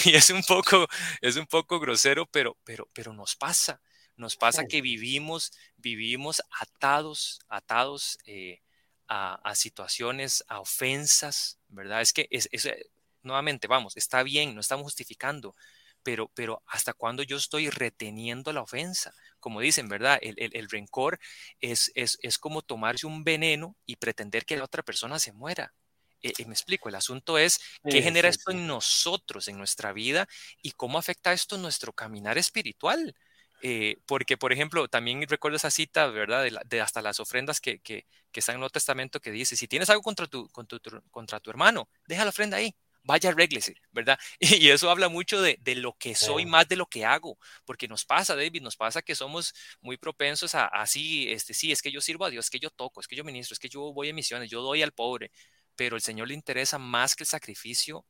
[0.05, 0.87] y, es un poco
[1.21, 3.81] es un poco grosero pero pero pero nos pasa
[4.17, 8.61] nos pasa que vivimos, vivimos atados, atados eh,
[9.07, 12.01] a, situaciones, a ofensas, ¿verdad?
[12.01, 12.89] Es que es, eh,
[13.23, 15.55] nuevamente, vamos, está bien, no estamos justificando,
[16.03, 19.13] pero, pero ¿hasta cuándo yo estoy reteniendo la ofensa?
[19.39, 20.17] Como dicen, ¿verdad?
[20.21, 21.19] El, rencor
[21.59, 25.73] es, es, es, como tomarse un veneno y pretender que la otra persona se muera.
[26.21, 30.27] Eh, me explico, el asunto es qué genera esto en nosotros, en nuestra vida,
[30.63, 33.15] y cómo afecta esto nuestro caminar espiritual.
[33.61, 36.45] Eh, porque, por ejemplo, también recuerdo esa cita, ¿verdad?
[36.65, 39.67] De, hasta las ofrendas que, que, que, están en el Nuevo Testamento que dice, si
[39.67, 43.75] tienes algo contra tu, contra tu, contra tu hermano, deja la ofrenda ahí, vaya, arréglese,
[43.91, 44.19] ¿verdad?
[44.39, 47.87] Y, eso habla mucho de, de lo que soy más de lo que hago, porque
[47.87, 51.91] nos pasa, David, nos pasa que somos muy propensos a así, este, sí, es que
[51.91, 53.93] yo sirvo a Dios, es que yo toco, es que yo ministro, es que yo
[53.93, 55.31] voy a misiones, yo doy al pobre,
[55.75, 58.05] pero el Señor le interesa más que el sacrificio,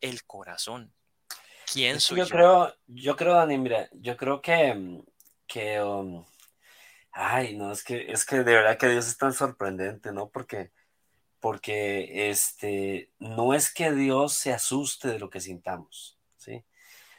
[0.00, 0.94] el corazón.
[1.72, 2.28] ¿Quién soy yo?
[2.28, 5.02] Creo, yo creo, Dani, mira, yo creo que, mm,
[5.46, 6.24] que um,
[7.12, 10.28] ay, no, es que, es que de verdad que Dios es tan sorprendente, ¿no?
[10.28, 10.70] Porque,
[11.40, 16.64] porque este, no es que Dios se asuste de lo que sintamos, ¿sí?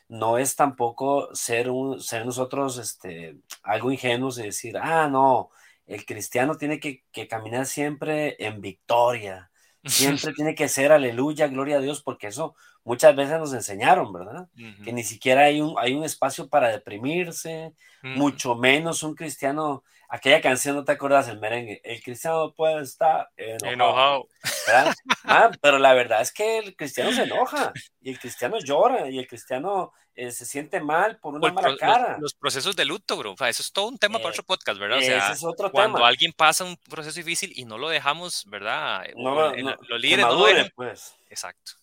[0.07, 5.49] No es tampoco ser, un, ser nosotros este, algo ingenuos y decir, ah, no,
[5.87, 9.51] el cristiano tiene que, que caminar siempre en victoria,
[9.83, 12.55] siempre tiene que ser aleluya, gloria a Dios, porque eso
[12.87, 14.47] muchas veces nos enseñaron, ¿verdad?
[14.81, 20.39] Que ni siquiera hay un, hay un espacio para deprimirse, mucho menos un cristiano, aquella
[20.39, 21.81] canción, ¿no te acuerdas el merengue?
[21.83, 24.27] El cristiano puede estar enojado.
[25.23, 29.19] Ah, pero la verdad es que el cristiano se enoja y el cristiano llora y
[29.19, 32.17] el cristiano eh, se siente mal por una mala cara.
[32.19, 33.33] Los, procesos de luto, bro.
[33.33, 34.99] eso es todo un tema para otro podcast, ¿verdad?
[34.99, 39.05] O sea, es otro cuando alguien pasa un proceso difícil y no lo dejamos, ¿verdad?
[39.17, 40.45] No, no, lo líderes no
[40.75, 41.15] pues.
[41.29, 41.73] Exacto.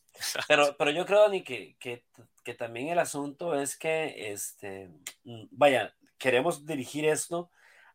[0.48, 2.04] Pero, pero yo creo, ni que, que,
[2.44, 4.90] que, también el asunto es que, este,
[5.24, 7.50] mm, vaya, queremos dirigir esto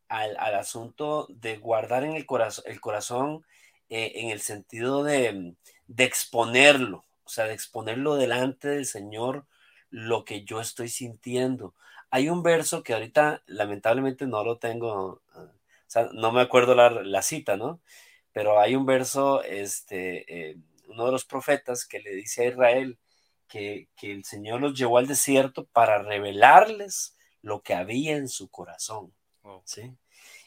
[0.07, 3.45] al, al asunto de guardar en el, corazón el corazón
[3.89, 5.55] eh, en el sentido de,
[5.87, 9.45] de exponerlo, o sea, de exponerlo delante del Señor
[9.89, 11.73] lo que yo estoy sintiendo.
[12.11, 16.75] Hay un verso que ahorita lamentablemente no lo tengo, ah, o sea, no me acuerdo
[16.75, 17.81] la, la cita, ¿no?
[18.31, 20.57] Pero hay un verso, este, eh,
[20.89, 22.99] uno de los profetas que le dice a Israel
[23.47, 29.13] que, el Señor los llevó al desierto para revelarles lo que había en su corazón.
[29.65, 29.95] ¿sí?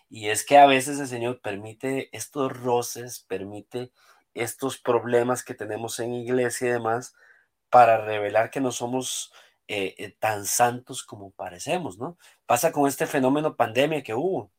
[0.08, 3.90] Y es que a veces el Señor permite estos roces, permite
[4.34, 7.14] estos problemas que tenemos en iglesia y demás
[7.70, 9.32] para revelar que no somos
[9.68, 12.18] eh, eh, tan santos como parecemos, ¿no?
[12.46, 14.50] Pasa con este fenómeno pandemia que hubo,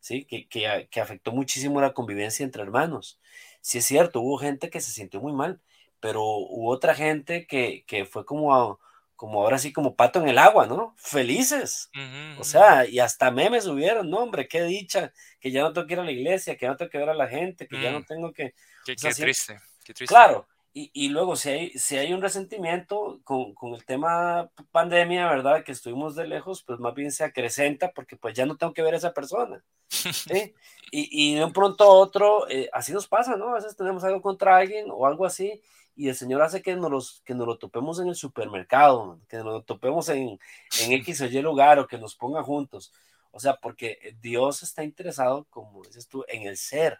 [0.00, 0.26] ¿sí?
[0.26, 3.20] Que, que, que afectó muchísimo la convivencia entre hermanos
[3.60, 5.60] sí es cierto, hubo gente que se sintió muy mal,
[6.00, 8.80] pero hubo otra gente que, que fue como,
[9.16, 10.94] como ahora sí, como pato en el agua, ¿no?
[10.96, 11.90] Felices.
[12.38, 15.92] O sea, y hasta memes hubieron, no, hombre, qué dicha, que ya no tengo que
[15.92, 17.92] ir a la iglesia, que ya no tengo que ver a la gente, que ya
[17.92, 18.04] no mm.
[18.04, 18.54] tengo que...
[18.86, 20.06] Qué, triste, qué triste.
[20.06, 25.28] Claro, y, y, luego, si hay, si hay un resentimiento con, con, el tema pandemia,
[25.28, 25.64] ¿verdad?
[25.64, 28.82] Que estuvimos de lejos, pues más bien se acrecenta porque pues ya no tengo que
[28.82, 29.64] ver a esa persona.
[29.88, 30.54] ¿sí?
[30.92, 33.48] y, y, de un pronto a otro, eh, así nos pasa, ¿no?
[33.50, 35.60] A veces tenemos algo contra alguien o algo así
[35.96, 39.36] y el Señor hace que nos, los, que nos lo topemos en el supermercado, que
[39.38, 40.38] nos lo topemos en,
[40.80, 42.92] en X o Y lugar o que nos ponga juntos.
[43.32, 46.98] O sea, porque Dios está interesado, como dices tú, en el ser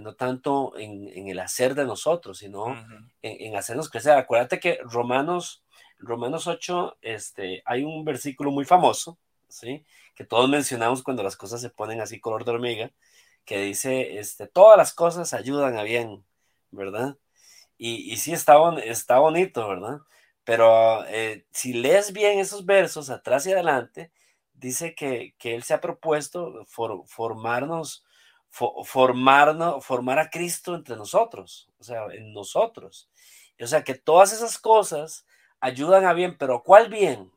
[0.00, 4.12] no tanto en, en, el hacer de nosotros, sino en, en, hacernos crecer.
[4.12, 5.62] Acuérdate que Romanos,
[5.98, 9.84] Romanos 8, este, hay un versículo muy famoso, ¿sí?
[10.14, 12.90] Que todos mencionamos cuando las cosas se ponen así color de hormiga,
[13.44, 16.24] que dice, este, todas las cosas ayudan a bien,
[16.70, 17.18] ¿verdad?
[17.76, 20.00] Y, y sí está, está bonito, ¿verdad?
[20.44, 24.10] Pero eh, si lees bien esos versos atrás y adelante,
[24.54, 28.04] dice que, él se ha propuesto formarnos,
[28.52, 33.08] formarnos, formar a Cristo entre nosotros, o sea, en nosotros.
[33.60, 35.26] O sea, que todas esas cosas
[35.60, 37.30] ayudan a bien, pero ¿cuál bien?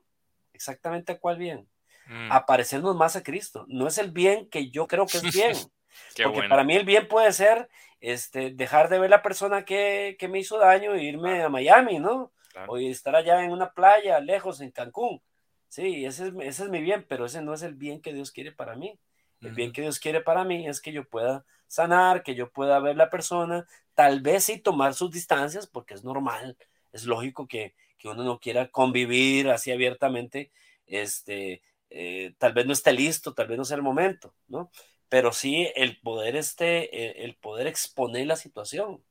[0.54, 1.68] Exactamente a cuál bien.
[2.08, 2.32] Mm.
[2.32, 3.66] Aparecernos más a Cristo.
[3.68, 5.56] No es el bien que yo creo que es bien.
[6.24, 7.70] porque para mí el bien puede ser
[8.02, 12.32] este, dejar de ver la persona que, me hizo daño e irme a Miami, ¿no?
[12.68, 15.22] O estar allá en una playa, lejos, en Cancún.
[15.68, 18.32] Sí, ese es, ese es mi bien, pero ese no es el bien que Dios
[18.32, 18.98] quiere para mí.
[19.42, 22.80] El bien que Dios quiere para mí es que yo pueda sanar, que yo pueda
[22.80, 26.58] ver la persona, tal vez sí tomar sus distancias, porque es normal,
[26.92, 30.52] es lógico que, que uno no quiera convivir así abiertamente,
[30.88, 34.72] este, eh, tal vez no esté listo, tal vez no sea el momento, ¿no?
[35.10, 39.04] Pero sí el poder, este, el poder exponer la situación,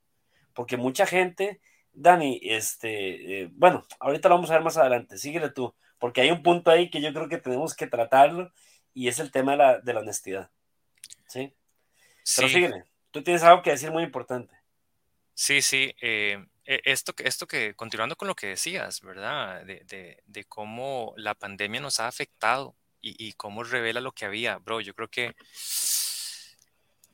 [0.55, 1.61] porque mucha gente,
[1.93, 6.31] Dani, este, eh, bueno, ahorita lo vamos a ver más adelante, síguele tú, porque hay
[6.31, 8.53] un punto ahí que yo creo que tenemos que tratarlo
[8.95, 10.51] y es el tema de la, de la honestidad,
[11.27, 11.53] ¿sí?
[12.37, 14.55] Pero síguele, tú tienes algo que decir muy importante.
[15.35, 15.95] Sí, sí.
[16.01, 19.65] Eh, e, esto, esto que, continuando con lo que decías, ¿verdad?
[19.65, 24.95] De, cómo la pandemia nos ha afectado y, cómo revela lo que había, bro, yo
[24.95, 25.35] creo que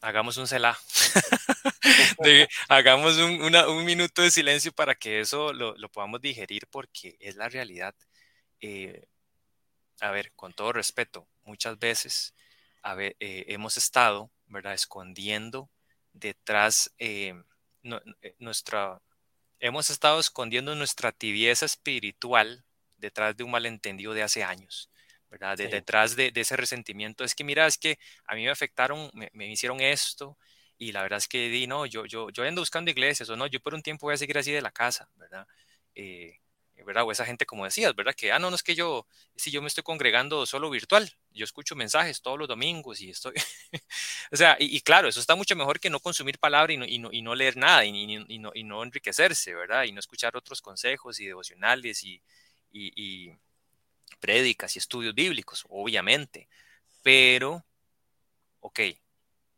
[0.00, 0.78] hagamos un celá.
[2.68, 7.94] hagamos un, minuto de silencio para que eso lo, podamos digerir porque es la realidad.
[8.60, 9.04] Eh,
[10.00, 12.34] a ver, con todo respeto, muchas veces
[12.84, 14.74] eh, hemos estado, ¿verdad?
[14.74, 15.70] Escondiendo
[16.12, 17.34] detrás eh,
[18.38, 19.00] nuestra,
[19.58, 22.64] hemos estado escondiendo nuestra tibieza espiritual
[22.96, 24.90] detrás de un malentendido de hace años,
[25.30, 25.56] ¿verdad?
[25.56, 27.24] Detrás de, ese resentimiento.
[27.24, 30.36] Es que, mira, es que a mí me afectaron, me, hicieron esto,
[30.78, 33.46] y la verdad es que di, no, yo, yo, yo ando buscando iglesias, o no,
[33.46, 35.46] yo por un tiempo voy a seguir así de la casa, ¿verdad?
[35.94, 36.39] Eh,
[36.84, 37.04] ¿verdad?
[37.04, 38.14] O esa gente, como decías, ¿verdad?
[38.14, 41.44] Que, ah, no, no es que yo, si yo me estoy congregando solo virtual, yo
[41.44, 43.34] escucho mensajes todos los domingos y estoy,
[44.32, 46.98] o sea, y, claro, eso está mucho mejor que no consumir palabra y no, y
[46.98, 47.90] no, y no leer nada y,
[48.28, 49.84] y, no, y no enriquecerse, ¿verdad?
[49.84, 52.20] Y no escuchar otros consejos y devocionales y,
[52.72, 53.32] y
[54.20, 56.48] prédicas y estudios bíblicos, obviamente,
[57.02, 57.64] pero,
[58.60, 58.80] ok,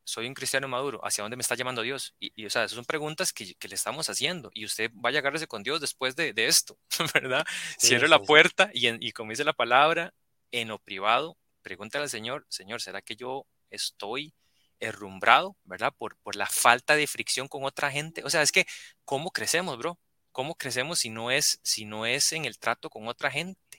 [0.05, 2.15] soy un cristiano maduro, ¿hacia dónde me está llamando Dios?
[2.19, 5.47] Y, o sea, esas son preguntas que, le estamos haciendo y usted vaya a agarrarse
[5.47, 6.79] con Dios después de, esto,
[7.15, 7.45] ¿verdad?
[7.79, 10.13] Cierre la puerta y, y como dice la palabra,
[10.51, 14.35] en lo privado, pregúntale al Señor, Señor, ¿será que yo estoy
[14.83, 15.95] herrumbrado, ¿verdad?
[15.97, 18.23] Por, por la falta de fricción con otra gente.
[18.25, 18.67] O sea, es que,
[19.05, 19.99] ¿cómo crecemos, bro?
[20.33, 23.72] ¿Cómo crecemos si no es, si no es en el trato con otra gente?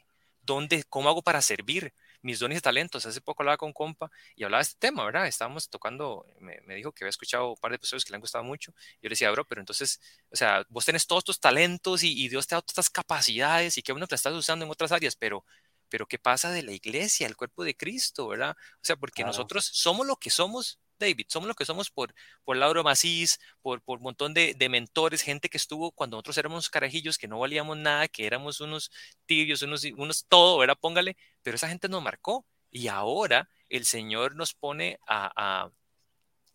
[0.43, 1.93] ¿Dónde, ¿Cómo hago para servir?
[2.23, 3.06] mis dones y talentos.
[3.06, 5.27] Hace poco hablaba con compa y hablaba de este tema, ¿verdad?
[5.27, 8.43] Estábamos tocando, me, dijo que había escuchado un par de episodios que le han gustado
[8.43, 8.71] mucho.
[9.01, 10.01] Yo le decía, bro, pero entonces,
[10.32, 13.77] o sea, vos tenés todos tus talentos y, Dios te ha dado todas estas capacidades
[13.77, 15.45] y que uno te estás usando en otras áreas, pero
[15.89, 18.58] pero ¿qué pasa de la iglesia, el cuerpo de Cristo, verdad?
[18.58, 22.58] O sea, porque nosotros somos lo que somos David, somos lo que somos por, por
[22.58, 26.69] Lauro Macís, por, por un montón de, de, mentores, gente que estuvo cuando nosotros éramos
[26.69, 28.91] carajillos, que no valíamos nada, que éramos unos
[29.25, 30.77] tibios, unos, unos todo, ¿verdad?
[30.79, 35.69] Póngale, pero esa gente nos marcó y ahora el Señor nos pone a,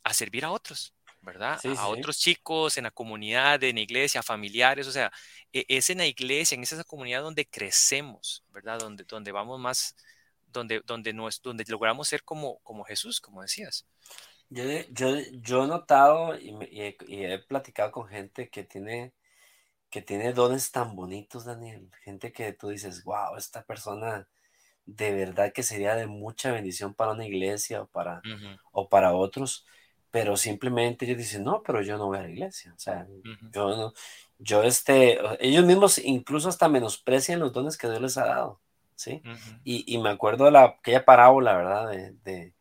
[0.02, 1.60] a, servir a otros, ¿verdad?
[1.76, 5.12] a otros chicos en la comunidad, en la iglesia, familiares, o sea,
[5.52, 8.78] e, es en la iglesia, en esa comunidad donde crecemos, ¿verdad?
[8.78, 9.96] Donde, donde vamos más,
[10.52, 13.86] donde, donde, donde logramos ser como, como Jesús, como decías.
[14.50, 19.12] Yo, yo, yo he notado y, he, platicado con gente que tiene,
[19.90, 21.90] que tiene dones tan bonitos, Daniel.
[22.02, 24.28] Gente que tú dices, wow, esta persona
[24.86, 28.22] de verdad que sería de mucha bendición para una iglesia o para,
[28.72, 29.66] o para otros,
[30.10, 32.72] pero simplemente ellos dicen, no, pero yo no voy a la iglesia.
[32.74, 33.06] O sea,
[33.52, 33.92] yo no,
[34.38, 38.60] yo este, ellos mismos incluso hasta menosprecian los dones que Dios les ha dado.
[38.98, 39.22] ¿Sí?
[39.64, 41.90] y, y, me acuerdo de la, aquella parábola, ¿verdad?
[41.90, 42.52] de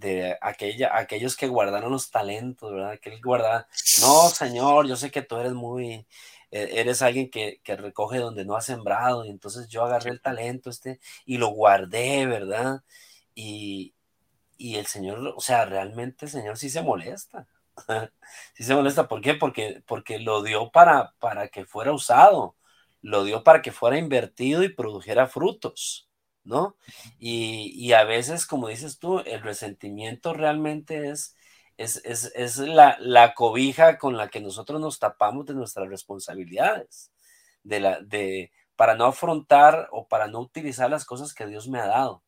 [0.00, 2.98] de aquella, aquellos que guardaron los talentos, ¿verdad?
[3.00, 3.68] Que él guarda,
[4.00, 6.06] no, Señor, yo sé que tú eres muy,
[6.50, 10.22] e-, eres alguien que, que, recoge donde no ha sembrado, y entonces yo agarré el
[10.22, 12.82] talento este y lo guardé, ¿verdad?
[13.34, 13.94] Y,
[14.58, 17.46] y el Señor, o sea, realmente el Señor sí se molesta.
[18.54, 19.34] sí se molesta, ¿por qué?
[19.34, 22.56] Porque, porque lo dio para, para que fuera usado,
[23.02, 26.10] lo dio para que fuera invertido y produjera frutos.
[26.44, 26.76] ¿no?
[27.18, 31.36] Y, a veces, como dices tú, el resentimiento realmente es,
[31.76, 37.12] es, la, cobija con la que nosotros nos tapamos de nuestras responsabilidades,
[37.62, 41.80] de la, de, para no afrontar o para no utilizar las cosas que Dios me
[41.80, 42.22] ha dado.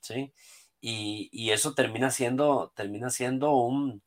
[0.00, 0.32] ¿sí?
[0.80, 4.02] Y, eso termina siendo, termina siendo un,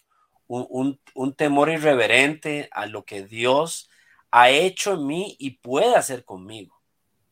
[0.47, 3.89] un, temor irreverente a lo que Dios
[4.36, 6.81] ha hecho en mí y puede hacer conmigo,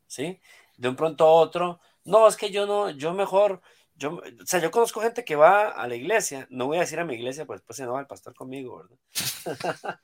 [0.07, 0.39] ¿sí?
[0.77, 3.61] De un pronto a otro, no, es que yo no, yo mejor,
[3.95, 6.99] yo, o sea, yo conozco gente que va a la iglesia, no voy a decir
[6.99, 8.97] a mi iglesia, pues después se no va el pastor conmigo, ¿verdad?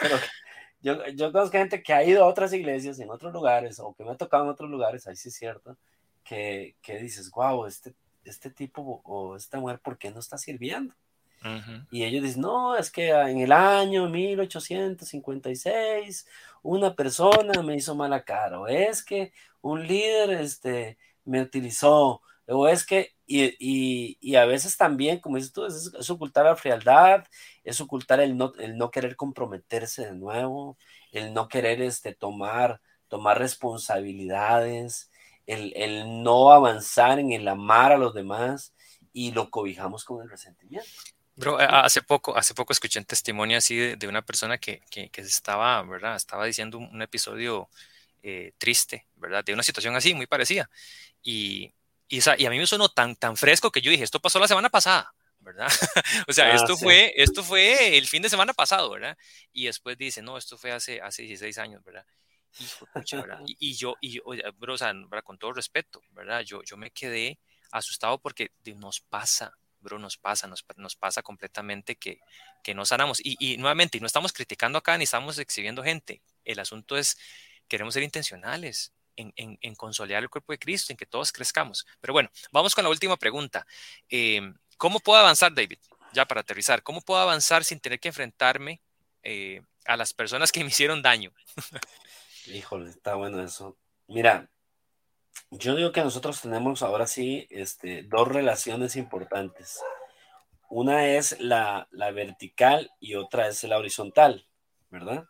[0.00, 0.16] Pero
[0.82, 4.04] yo, yo conozco gente que ha ido a otras iglesias en otros lugares o que
[4.04, 5.76] me ha tocado en otros lugares, ahí sí es cierto,
[6.24, 10.94] que, que dices, wow, este, este tipo o esta mujer, ¿por qué no está sirviendo?
[11.90, 16.26] Y ellos dicen, no, es que en el año 1856
[16.62, 22.68] una persona me hizo mala cara, o es que un líder este, me utilizó, o
[22.68, 27.24] es que, y, y, a veces también, como dices tú, es, ocultar la frialdad,
[27.64, 30.76] es ocultar el no, el no querer comprometerse de nuevo,
[31.12, 35.10] el no querer este, tomar, tomar responsabilidades,
[35.46, 38.74] el, el no avanzar en el amar a los demás
[39.12, 40.88] y lo cobijamos con el resentimiento.
[41.36, 45.20] Bro, hace poco, hace poco escuché un testimonio así de, una persona que, que, que,
[45.20, 46.14] estaba, ¿verdad?
[46.14, 47.68] Estaba diciendo un, episodio
[48.22, 49.44] eh, triste, ¿verdad?
[49.44, 50.70] De una situación así, muy parecida.
[51.22, 51.72] Y,
[52.08, 54.46] y, y, a mí me sonó tan, tan fresco que yo dije, esto pasó la
[54.46, 55.66] semana pasada, ¿verdad?
[56.28, 59.18] o sea, ah, esto, fue, esto fue el fin de semana pasado, ¿verdad?
[59.52, 62.06] Y después dice, no, esto fue hace, hace 16 años, ¿verdad?
[63.58, 64.20] Y, yo, y
[64.58, 66.42] bro, o sea, con todo respeto, ¿verdad?
[66.42, 67.38] Yo, yo me quedé
[67.72, 72.20] asustado porque nos pasa, bro, nos pasa, nos, pasa completamente que,
[72.74, 73.20] no sanamos.
[73.22, 76.22] Y, y nuevamente, no estamos criticando acá ni estamos exhibiendo gente.
[76.44, 77.16] El asunto es,
[77.68, 78.92] queremos ser intencionales.
[79.16, 81.86] En, en, en, consolidar el cuerpo de Cristo, en que todos crezcamos.
[82.00, 83.64] Pero bueno, vamos con la última pregunta.
[84.08, 84.40] Eh,
[84.76, 85.78] ¿Cómo puedo avanzar, David?
[86.12, 88.82] Ya para aterrizar, ¿cómo puedo avanzar sin tener que enfrentarme
[89.22, 91.32] eh, a las personas que me hicieron daño?
[92.46, 93.78] Híjole, está bueno eso.
[94.08, 94.50] Mira,
[95.50, 99.80] yo digo que nosotros tenemos ahora sí este, dos relaciones importantes.
[100.68, 104.46] Una es la, vertical y otra es la horizontal,
[104.90, 105.26] ¿verdad?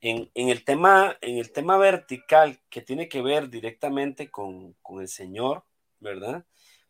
[0.00, 5.64] En, el tema, en el tema vertical que tiene que ver directamente con, el Señor,
[6.00, 6.44] ¿verdad?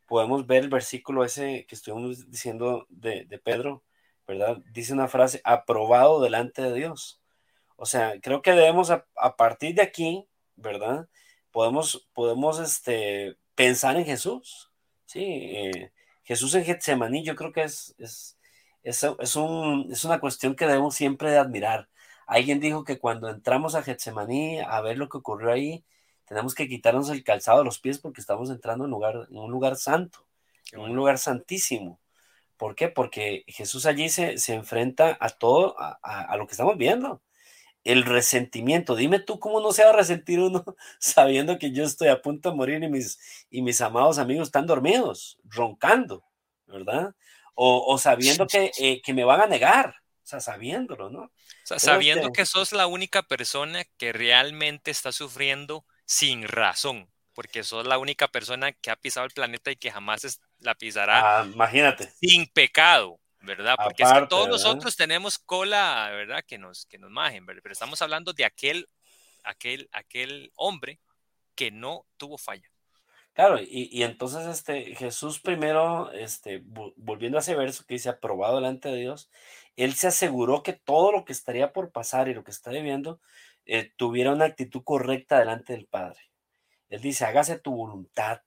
[0.06, 3.84] Podemos ver el versículo ese que estuvimos diciendo de, de Pedro,
[4.26, 4.58] ¿verdad?
[4.72, 7.20] Dice una frase, aprobado delante de Dios.
[7.76, 10.26] O sea, creo que debemos a, partir de aquí,
[10.56, 11.08] ¿verdad?
[11.56, 14.70] Podemos, podemos este, pensar en Jesús,
[15.06, 15.22] ¿sí?
[15.24, 15.90] Eh,
[16.22, 18.36] Jesús en Getsemaní yo creo que es, es,
[18.82, 21.88] es, es, un, es una cuestión que debemos siempre de admirar.
[22.26, 25.82] Alguien dijo que cuando entramos a Getsemaní a ver lo que ocurrió ahí,
[26.26, 29.50] tenemos que quitarnos el calzado de los pies porque estamos entrando en, lugar, en un
[29.50, 30.26] lugar santo,
[30.72, 31.98] en un lugar santísimo.
[32.58, 32.88] ¿Por qué?
[32.88, 37.22] Porque Jesús allí se, se enfrenta a todo, a, a, lo que estamos viendo
[37.86, 38.96] el resentimiento.
[38.96, 40.64] Dime tú cómo no se va a resentir uno
[40.98, 43.18] sabiendo que yo estoy a punto de morir y mis,
[43.48, 46.24] y mis amados amigos están dormidos, roncando,
[46.66, 47.14] ¿verdad?
[47.54, 51.20] O, sabiendo que, eh, que, me van a negar, o sea, sabiéndolo, ¿no?
[51.20, 51.32] O
[51.64, 57.86] sea, sabiendo que sos la única persona que realmente está sufriendo sin razón, porque sos
[57.86, 61.40] la única persona que ha pisado el planeta y que jamás la pisará.
[61.40, 62.10] Ah, imagínate.
[62.20, 63.18] Sin pecado.
[63.46, 63.76] ¿Verdad?
[63.82, 66.44] Porque es que todos nosotros tenemos cola, ¿verdad?
[66.46, 67.62] Que nos, que nos majen, ¿verdad?
[67.62, 68.88] Pero estamos hablando de aquel,
[69.44, 71.00] aquel, aquel hombre
[71.54, 72.70] que no tuvo falla.
[73.32, 78.56] Claro, y, y, entonces este, Jesús primero, este, volviendo a ese verso que dice aprobado
[78.56, 79.30] delante de Dios,
[79.76, 83.20] él se aseguró que todo lo que estaría por pasar y lo que está viviendo
[83.66, 86.20] eh, tuviera una actitud correcta delante del Padre.
[86.88, 88.40] Él dice, hágase tu voluntad.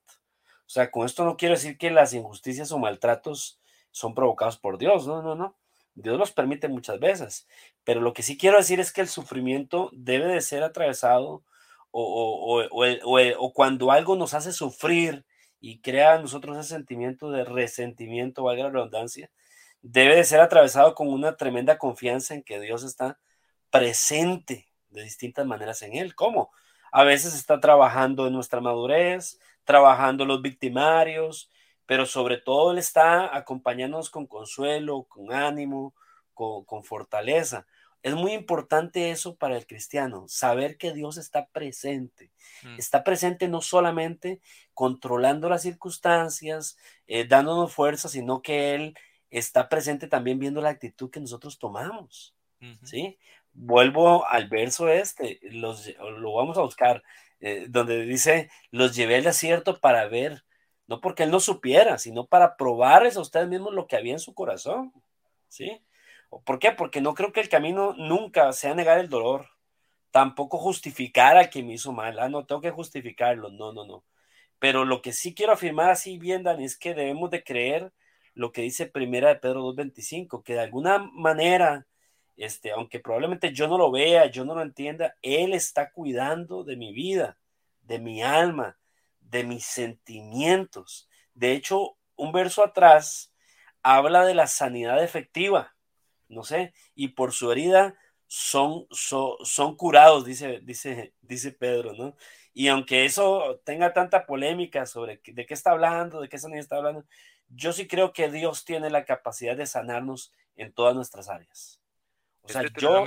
[0.66, 3.59] O sea, con esto no quiero decir que las injusticias o maltratos
[3.92, 5.56] son provocados por Dios, no, no, no.
[5.96, 7.48] Dios los permite muchas veces,
[7.84, 11.44] pero lo que sí quiero decir es que el sufrimiento debe de ser atravesado
[11.92, 15.26] o, o, cuando algo nos hace sufrir
[15.60, 19.30] y crea en nosotros ese sentimiento de resentimiento, valga la redundancia,
[19.82, 23.20] debe de ser atravesado con una tremenda confianza en que Dios está
[23.70, 26.16] presente de distintas maneras en él.
[26.16, 26.52] ¿Cómo?
[26.92, 31.52] A veces está trabajando en nuestra madurez, trabajando los victimarios,
[31.90, 35.96] pero sobre todo Él está acompañándonos con consuelo, con ánimo,
[36.36, 37.66] con, fortaleza.
[38.04, 42.30] Es muy importante eso para el cristiano, saber que Dios está presente.
[42.62, 42.78] Mm.
[42.78, 44.40] Está presente no solamente
[44.76, 46.78] controlando las circunstancias,
[47.08, 48.94] eh, dándonos fuerza, sino que Él
[49.32, 52.36] está presente también viendo la actitud que nosotros tomamos.
[52.84, 53.18] ¿Sí?
[53.52, 57.02] Vuelvo al verso este, los, lo vamos a buscar,
[57.40, 60.44] eh, donde dice, los llevé al desierto para ver
[60.90, 64.20] no porque él no supiera, sino para probarles a ustedes mismos lo que había en
[64.20, 64.92] su corazón,
[65.48, 65.84] ¿sí?
[66.44, 66.72] ¿Por qué?
[66.72, 69.50] Porque no creo que el camino nunca sea negar el dolor,
[70.10, 74.04] tampoco justificar a quien me hizo mal, ah, no, tengo que justificarlo, no, no, no,
[74.58, 77.94] Pero lo que sí quiero afirmar así bien, Dani, es que debemos de creer
[78.34, 81.86] lo que dice Primera de Pedro 2.25, que de alguna manera,
[82.36, 86.78] este, aunque probablemente yo no lo vea, yo no lo entienda, Él está cuidando de
[86.78, 87.38] mi vida,
[87.82, 88.79] de mi alma,
[89.30, 91.10] de mis sentimientos.
[91.34, 93.34] De hecho, un verso atrás
[93.82, 95.76] habla de la sanidad efectiva,
[96.28, 102.16] no sé, y por su herida son, son, curados, dice, dice, dice Pedro, ¿no?
[102.54, 106.78] Y aunque eso tenga tanta polémica sobre de qué está hablando, de qué sanidad está
[106.78, 107.06] hablando,
[107.48, 111.82] yo sí creo que Dios tiene la capacidad de sanarnos en todas nuestras áreas.
[112.42, 113.06] O sea, yo...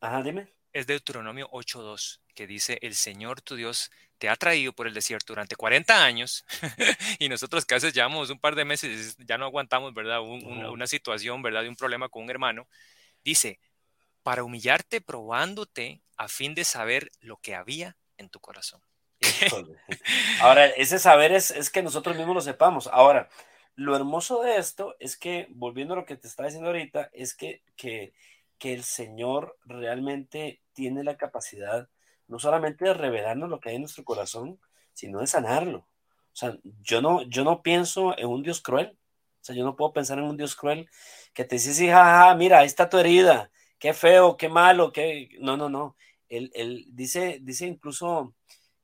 [0.00, 0.52] Ajá, dime.
[0.72, 5.32] Es Deuteronomio 8.2, que dice, el Señor tu Dios te ha traído por el desierto
[5.32, 6.44] durante 40 años
[7.18, 10.20] y nosotros que a veces llevamos un par de meses, ya no aguantamos, ¿verdad?
[10.20, 11.62] una, situación, ¿verdad?
[11.62, 12.68] De un problema con un hermano.
[13.24, 13.58] Dice,
[14.22, 18.82] para humillarte probándote a fin de saber lo que había en tu corazón.
[20.40, 22.88] Ahora, ese saber es, es, que nosotros mismos lo sepamos.
[22.88, 23.28] Ahora,
[23.74, 27.34] lo hermoso de esto es que, volviendo a lo que te estaba diciendo ahorita, es
[27.34, 28.12] que, que,
[28.60, 31.88] que el Señor realmente tiene la capacidad
[32.28, 34.60] no solamente de revelarnos lo que hay en nuestro corazón,
[34.92, 35.78] sino de sanarlo.
[35.78, 38.96] O sea, yo no, yo no pienso en un Dios cruel.
[39.40, 40.88] O sea, yo no puedo pensar en un Dios cruel
[41.34, 43.50] que te dice, sí, jaja, mira, ahí está tu herida,
[43.80, 45.28] qué feo, qué malo, qué...
[45.40, 45.96] No, no, no.
[46.28, 48.36] Él, él dice, dice incluso,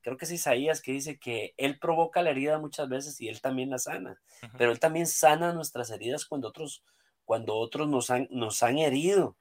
[0.03, 3.41] creo que es Isaías, que dice que Él provoca la herida muchas veces y Él
[3.41, 4.21] también la sana.
[4.59, 6.83] Pero Él también sana nuestras heridas cuando otros,
[7.25, 9.37] cuando otros nos han, nos han herido.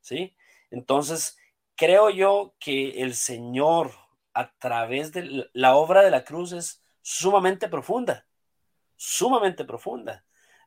[0.00, 0.36] ¿Sí?
[0.70, 1.38] Entonces,
[1.76, 3.92] creo yo que el Señor,
[4.34, 8.26] a través de la obra de la cruz, es sumamente profunda,
[8.96, 10.24] sumamente profunda.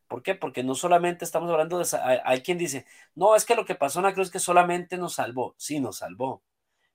[0.07, 0.35] ¿Por qué?
[0.35, 1.85] Porque no solamente estamos hablando de...
[2.25, 4.97] Hay quien dice, no, es que lo que pasó en la cruz es que solamente
[4.97, 5.55] nos salvó.
[5.57, 6.43] Sí, nos salvó.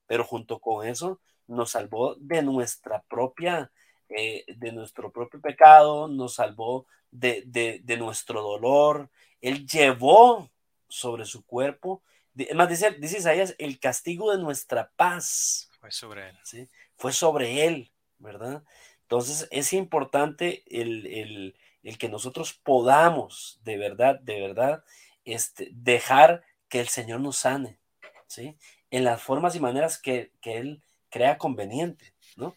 [0.07, 3.72] Pero junto con eso, nos salvó de nuestra propia,
[4.11, 9.11] eh, de nuestro propio pecado, nos salvó de, de, nuestro dolor.
[9.41, 10.51] Él llevó
[10.89, 12.03] sobre su cuerpo
[12.37, 15.70] es más, dice, dice Isaías, el castigo de nuestra paz.
[15.80, 16.39] Fue sobre él.
[16.45, 16.68] ¿sí?
[16.97, 18.62] Fue sobre él, ¿verdad?
[19.03, 21.55] Entonces es importante el,
[21.99, 24.84] que nosotros podamos de verdad, de verdad,
[25.24, 27.78] este, dejar que el Señor nos sane,
[28.26, 28.57] ¿sí?
[28.91, 32.57] En las formas y maneras que, Él crea conveniente, ¿no?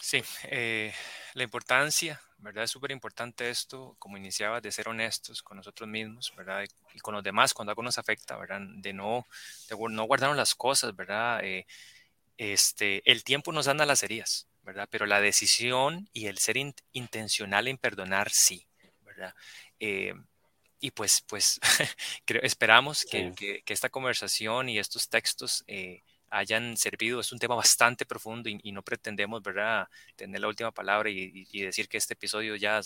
[0.00, 0.94] Sí, eh,
[1.34, 2.64] la importancia ¿verdad?
[2.64, 6.64] Es súper importante esto, como iniciaba, de ser honestos con nosotros mismos, ¿verdad?
[6.94, 8.60] Y con los demás cuando algo nos afecta, ¿verdad?
[8.76, 9.26] De no,
[9.68, 11.40] de no guardarnos las cosas, ¿verdad?
[11.42, 11.66] Eh,
[12.36, 14.88] este, el tiempo nos anda las heridas, ¿verdad?
[14.90, 16.56] Pero la decisión y el ser
[16.92, 18.66] intencional en perdonar, sí,
[19.02, 19.34] ¿verdad?
[19.80, 20.14] Eh,
[20.80, 21.58] y pues, pues
[22.42, 27.20] esperamos que, que, esta conversación y estos textos eh, hayan servido.
[27.20, 31.88] Es un tema bastante profundo y, no pretendemos, ¿verdad?, tener la última palabra y, decir
[31.88, 32.80] que este episodio ya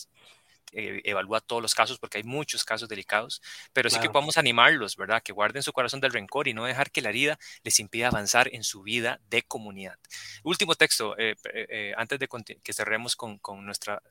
[0.74, 4.97] eh, evalúa todos los casos, porque hay muchos casos delicados, pero sí que podemos animarlos,
[4.97, 8.09] ¿verdad?, que guarden su corazón del rencor y no dejar que la herida les impida
[8.09, 9.99] avanzar en su vida de comunidad.
[10.43, 12.28] Último texto, eh, eh, antes de
[12.62, 14.03] que cerremos con, nuestra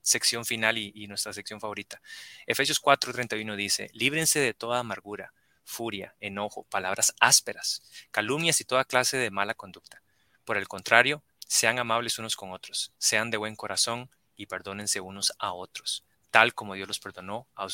[0.00, 2.00] sección final y, y nuestra sección favorita.
[2.46, 5.32] Efesios 4:31 dice, líbrense de toda amargura
[5.68, 10.02] furia, enojo, palabras ásperas, calumnias y toda clase de mala conducta.
[10.44, 15.32] Por el contrario, sean amables unos con otros, sean de buen corazón y perdónense unos
[15.38, 17.68] a otros, tal como Dios los perdonó a,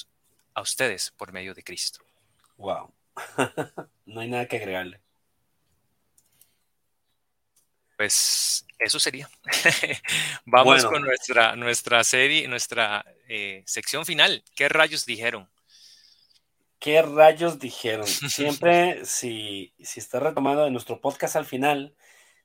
[0.60, 2.04] ustedes por medio de Cristo.
[2.56, 2.92] Wow.
[4.06, 5.00] no hay nada que agregarle.
[7.96, 9.30] Pues eso sería.
[10.46, 14.42] Vamos con nuestra, nuestra serie, nuestra eh, sección final.
[14.56, 15.48] ¿Qué rayos dijeron?
[16.84, 18.06] ¿Qué rayos dijeron?
[18.28, 21.96] Siempre, si, si está retomando de nuestro podcast al final,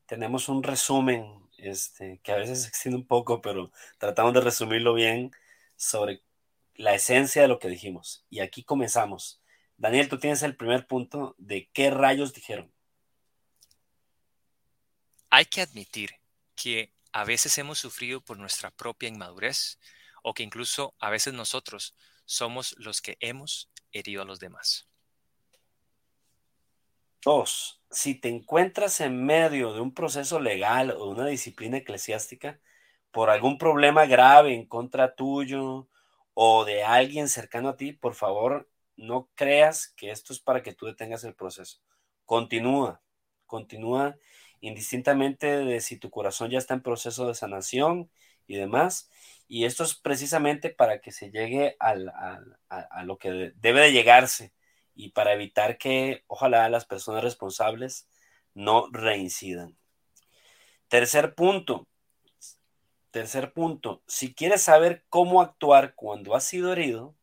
[0.06, 4.94] tenemos un resumen, este, que a veces se extiende un poco, pero tratamos de resumirlo
[4.94, 5.30] bien
[5.76, 6.22] sobre
[6.74, 8.24] la esencia de lo que dijimos.
[8.30, 9.42] Y aquí comenzamos.
[9.76, 12.72] Daniel, tú tienes el primer punto de qué rayos dijeron.
[15.28, 16.12] Hay que admitir
[16.56, 19.78] que a veces hemos sufrido por nuestra propia inmadurez
[20.22, 24.88] o que incluso a veces nosotros somos los que hemos herido a los demás.
[27.22, 32.60] Dos, si te encuentras en medio de un proceso legal o una disciplina eclesiástica
[33.10, 35.88] por algún problema grave en contra tuyo
[36.34, 40.74] o de alguien cercano a ti, por favor, no creas que esto es para que
[40.74, 41.80] tú detengas el proceso.
[42.24, 43.02] Continúa,
[43.46, 44.16] continúa
[44.60, 48.10] indistintamente de si tu corazón ya está en proceso de sanación
[48.46, 49.10] y demás.
[49.52, 51.96] Y esto es precisamente para que se llegue a,
[53.02, 54.52] lo que debe de llegarse
[54.94, 58.08] y para evitar que, ojalá, las personas responsables
[58.54, 59.76] no reincidan.
[60.86, 61.88] Tercer punto,
[63.10, 67.16] tercer punto, si quieres saber cómo actuar cuando has sido herido,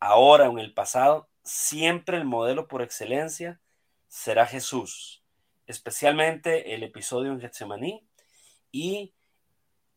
[0.00, 3.60] ahora o en el pasado, siempre el modelo por excelencia
[4.08, 5.22] será Jesús,
[5.68, 8.04] especialmente el episodio en Getsemaní
[8.72, 9.14] y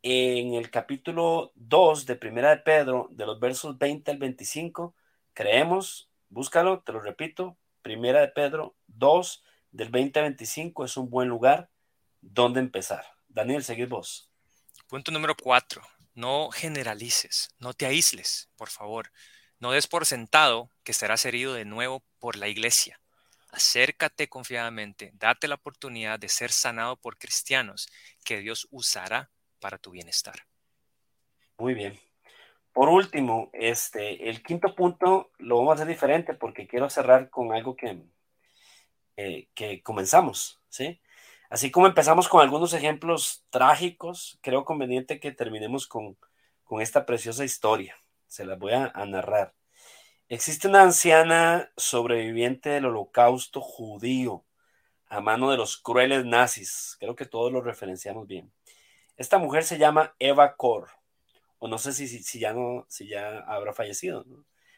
[0.08, 4.94] en el capítulo 2 de Primera de Pedro, de los versos 20 al 25,
[5.34, 11.10] creemos, búscalo, te lo repito, Primera de Pedro 2, del 20 al 25 es un
[11.10, 11.72] buen lugar
[12.22, 13.04] donde empezar.
[13.28, 14.30] Daniel, seguid vos.
[14.88, 15.82] Punto número 4.
[16.14, 19.12] No generalices, no te aísles, por favor.
[19.60, 23.02] No des por sentado que serás herido de nuevo por la iglesia.
[23.50, 27.88] Acércate confiadamente, date la oportunidad de ser sanado por cristianos
[28.24, 29.32] que Dios usará
[29.66, 30.36] para tu bienestar.
[31.58, 32.00] Muy bien.
[32.72, 37.52] Por último, este, el quinto punto lo vamos a hacer diferente porque quiero cerrar con
[37.52, 38.04] algo que,
[39.18, 41.02] eh, que comenzamos, ¿sí?
[41.50, 46.16] Así como empezamos con algunos ejemplos trágicos, creo conveniente que terminemos con,
[46.64, 47.96] con esta preciosa historia.
[48.28, 49.56] Se las voy a, a narrar.
[50.30, 54.46] Existe una anciana sobreviviente del holocausto judío
[55.08, 56.98] a mano de los crueles nazis.
[57.00, 58.54] Creo que todos lo referenciamos bien.
[59.18, 60.90] Esta mujer se llama Eva Kor,
[61.60, 64.26] o no sé si, si, ya, no, si ya habrá fallecido,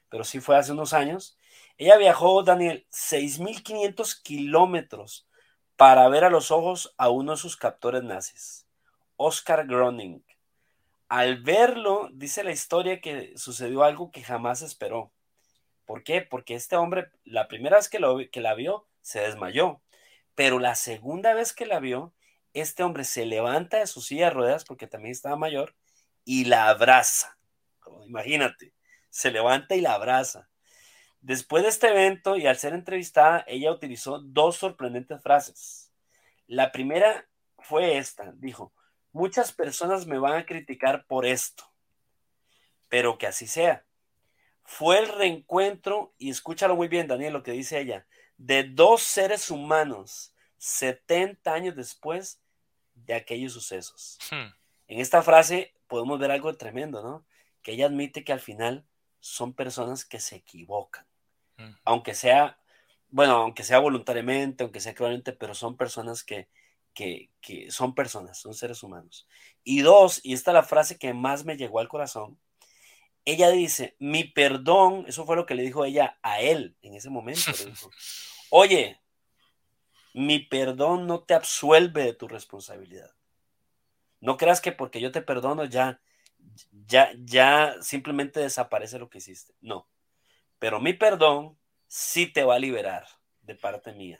[0.09, 1.37] pero sí fue hace unos años.
[1.77, 5.27] Ella viajó, Daniel, 6.500 kilómetros
[5.75, 8.67] para ver a los ojos a uno de sus captores nazis,
[9.15, 10.23] Oscar Groning.
[11.09, 15.11] Al verlo, dice la historia que sucedió algo que jamás esperó.
[15.85, 16.21] ¿Por qué?
[16.21, 19.81] Porque este hombre, la primera vez que, lo, que la vio, se desmayó.
[20.35, 22.13] Pero la segunda vez que la vio,
[22.61, 25.75] este hombre se levanta de su silla de ruedas, porque también estaba mayor,
[26.23, 27.37] y la abraza.
[28.05, 28.73] Imagínate,
[29.09, 30.49] se levanta y la abraza.
[31.21, 35.91] Después de este evento y al ser entrevistada, ella utilizó dos sorprendentes frases.
[36.45, 37.27] La primera
[37.59, 38.73] fue esta, dijo,
[39.11, 41.63] muchas personas me van a criticar por esto,
[42.87, 43.85] pero que así sea.
[44.63, 48.05] Fue el reencuentro, y escúchalo muy bien, Daniel, lo que dice ella,
[48.37, 52.41] de dos seres humanos 70 años después
[53.05, 54.17] de aquellos sucesos.
[54.31, 54.53] Hmm.
[54.87, 57.25] En esta frase podemos ver algo tremendo, ¿no?
[57.61, 58.85] Que ella admite que al final
[59.19, 61.05] son personas que se equivocan,
[61.57, 61.71] hmm.
[61.83, 62.59] aunque sea,
[63.09, 66.49] bueno, aunque sea voluntariamente, aunque sea claramente, pero son personas que,
[66.93, 69.27] que, que son personas, son seres humanos.
[69.63, 72.39] Y dos, y esta es la frase que más me llegó al corazón,
[73.27, 77.09] ella dice, mi perdón, eso fue lo que le dijo ella a él en ese
[77.09, 77.41] momento.
[78.49, 79.01] Oye,
[80.17, 83.11] mi perdón no te absuelve de tu responsabilidad.
[84.19, 86.01] No creas que porque yo te perdono ya,
[86.87, 89.53] ya, ya simplemente desaparece lo que hiciste.
[89.61, 89.87] No.
[90.57, 93.05] Pero mi perdón sí te va a liberar
[93.41, 94.19] de parte mía.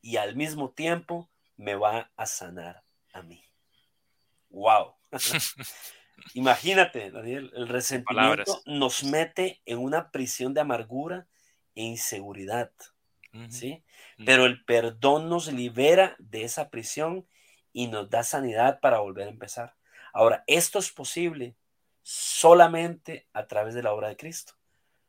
[0.00, 3.44] Y al mismo tiempo me va a sanar a mí.
[4.48, 4.94] ¡Wow!
[6.34, 11.26] Imagínate, Daniel, el resentimiento nos mete en una prisión de amargura
[11.74, 12.70] e inseguridad.
[13.48, 13.82] ¿Sí?
[14.24, 17.26] Pero el perdón nos libera de esa prisión
[17.72, 19.74] y nos da sanidad para volver a empezar.
[20.12, 21.56] Ahora, esto es posible
[22.02, 24.54] solamente a través de la obra de Cristo.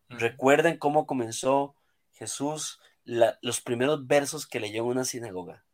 [0.10, 1.76] Recuerden cómo comenzó
[2.14, 5.66] Jesús los primeros versos que leyó en una sinagoga.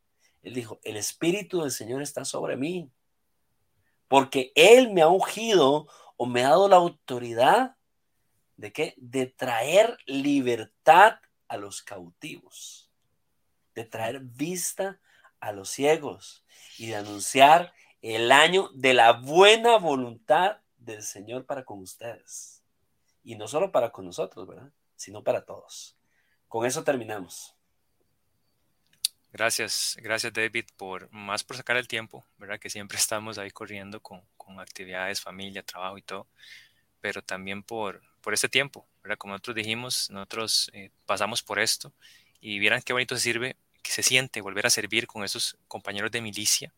[0.41, 2.89] Él dijo, el Espíritu del Señor está sobre mí,
[4.08, 5.88] porque Él me ha ungido
[6.18, 7.76] o me ha dado la autoridad
[8.56, 8.93] de qué?
[8.97, 11.20] De traer libertad
[11.50, 12.89] a los cautivos,
[13.76, 15.00] de traer vista
[15.39, 16.45] a los ciegos
[16.78, 22.64] y de anunciar el año de la buena voluntad del Señor para con ustedes.
[23.24, 24.72] Y no solo para con nosotros, ¿verdad?
[24.95, 25.97] Sino para todos.
[26.47, 27.56] Con eso terminamos.
[29.32, 32.60] Gracias, gracias David por más por sacar el tiempo, ¿verdad?
[32.60, 36.28] Que siempre estamos ahí corriendo con, con actividades, familia, trabajo y todo,
[37.00, 39.17] pero también por, por este tiempo, ¿verdad?
[39.17, 41.93] Como nosotros dijimos, nosotros eh, pasamos por esto
[42.41, 46.11] y vieran qué bonito se sirve, que se siente volver a servir con esos compañeros
[46.11, 46.74] de milicia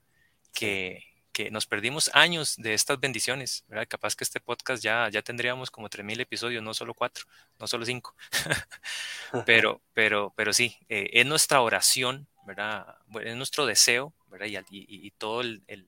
[0.54, 3.88] que, que nos perdimos años de estas bendiciones, ¿verdad?
[3.88, 7.26] Capaz que este podcast ya, ya tendríamos como 3.000 episodios, no solo 4,
[7.60, 8.16] no solo 5.
[9.46, 12.96] pero, pero, pero sí, eh, es nuestra oración, ¿verdad?
[13.24, 14.48] es nuestro deseo, ¿verdad?
[14.48, 15.88] Y, y, todo el, el,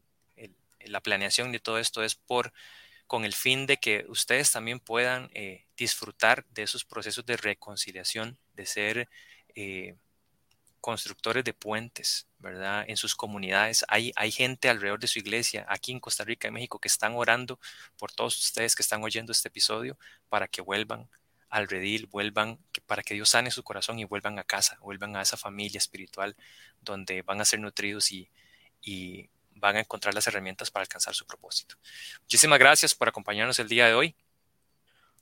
[0.86, 2.54] la planeación de todo esto es por
[3.14, 8.39] con el fin de que ustedes también puedan eh, disfrutar de esos procesos de reconciliación,
[8.55, 9.07] de ser
[9.53, 9.97] eh,
[10.82, 12.86] constructores de puentes, ¿verdad?
[12.88, 13.86] En sus comunidades.
[13.88, 17.14] Hay, hay gente alrededor de su iglesia, aquí en Costa Rica y México, que están
[17.14, 17.59] orando
[17.99, 19.95] por todos ustedes que están oyendo este episodio
[20.28, 21.07] para que vuelvan
[21.51, 22.57] al redil, vuelvan,
[22.88, 26.36] para que Dios sane su corazón y vuelvan a casa, vuelvan a esa familia espiritual
[26.82, 28.32] donde van a ser nutridos y,
[28.82, 29.30] y
[29.64, 31.76] van a encontrar las herramientas para alcanzar su propósito.
[32.24, 34.16] Muchísimas gracias por acompañarnos el día de hoy.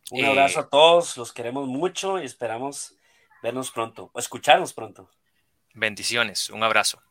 [0.10, 2.96] Un abrazo a todos, los queremos mucho y esperamos
[3.44, 5.08] vernos pronto o escucharnos pronto.
[5.76, 7.04] Bendiciones, un abrazo.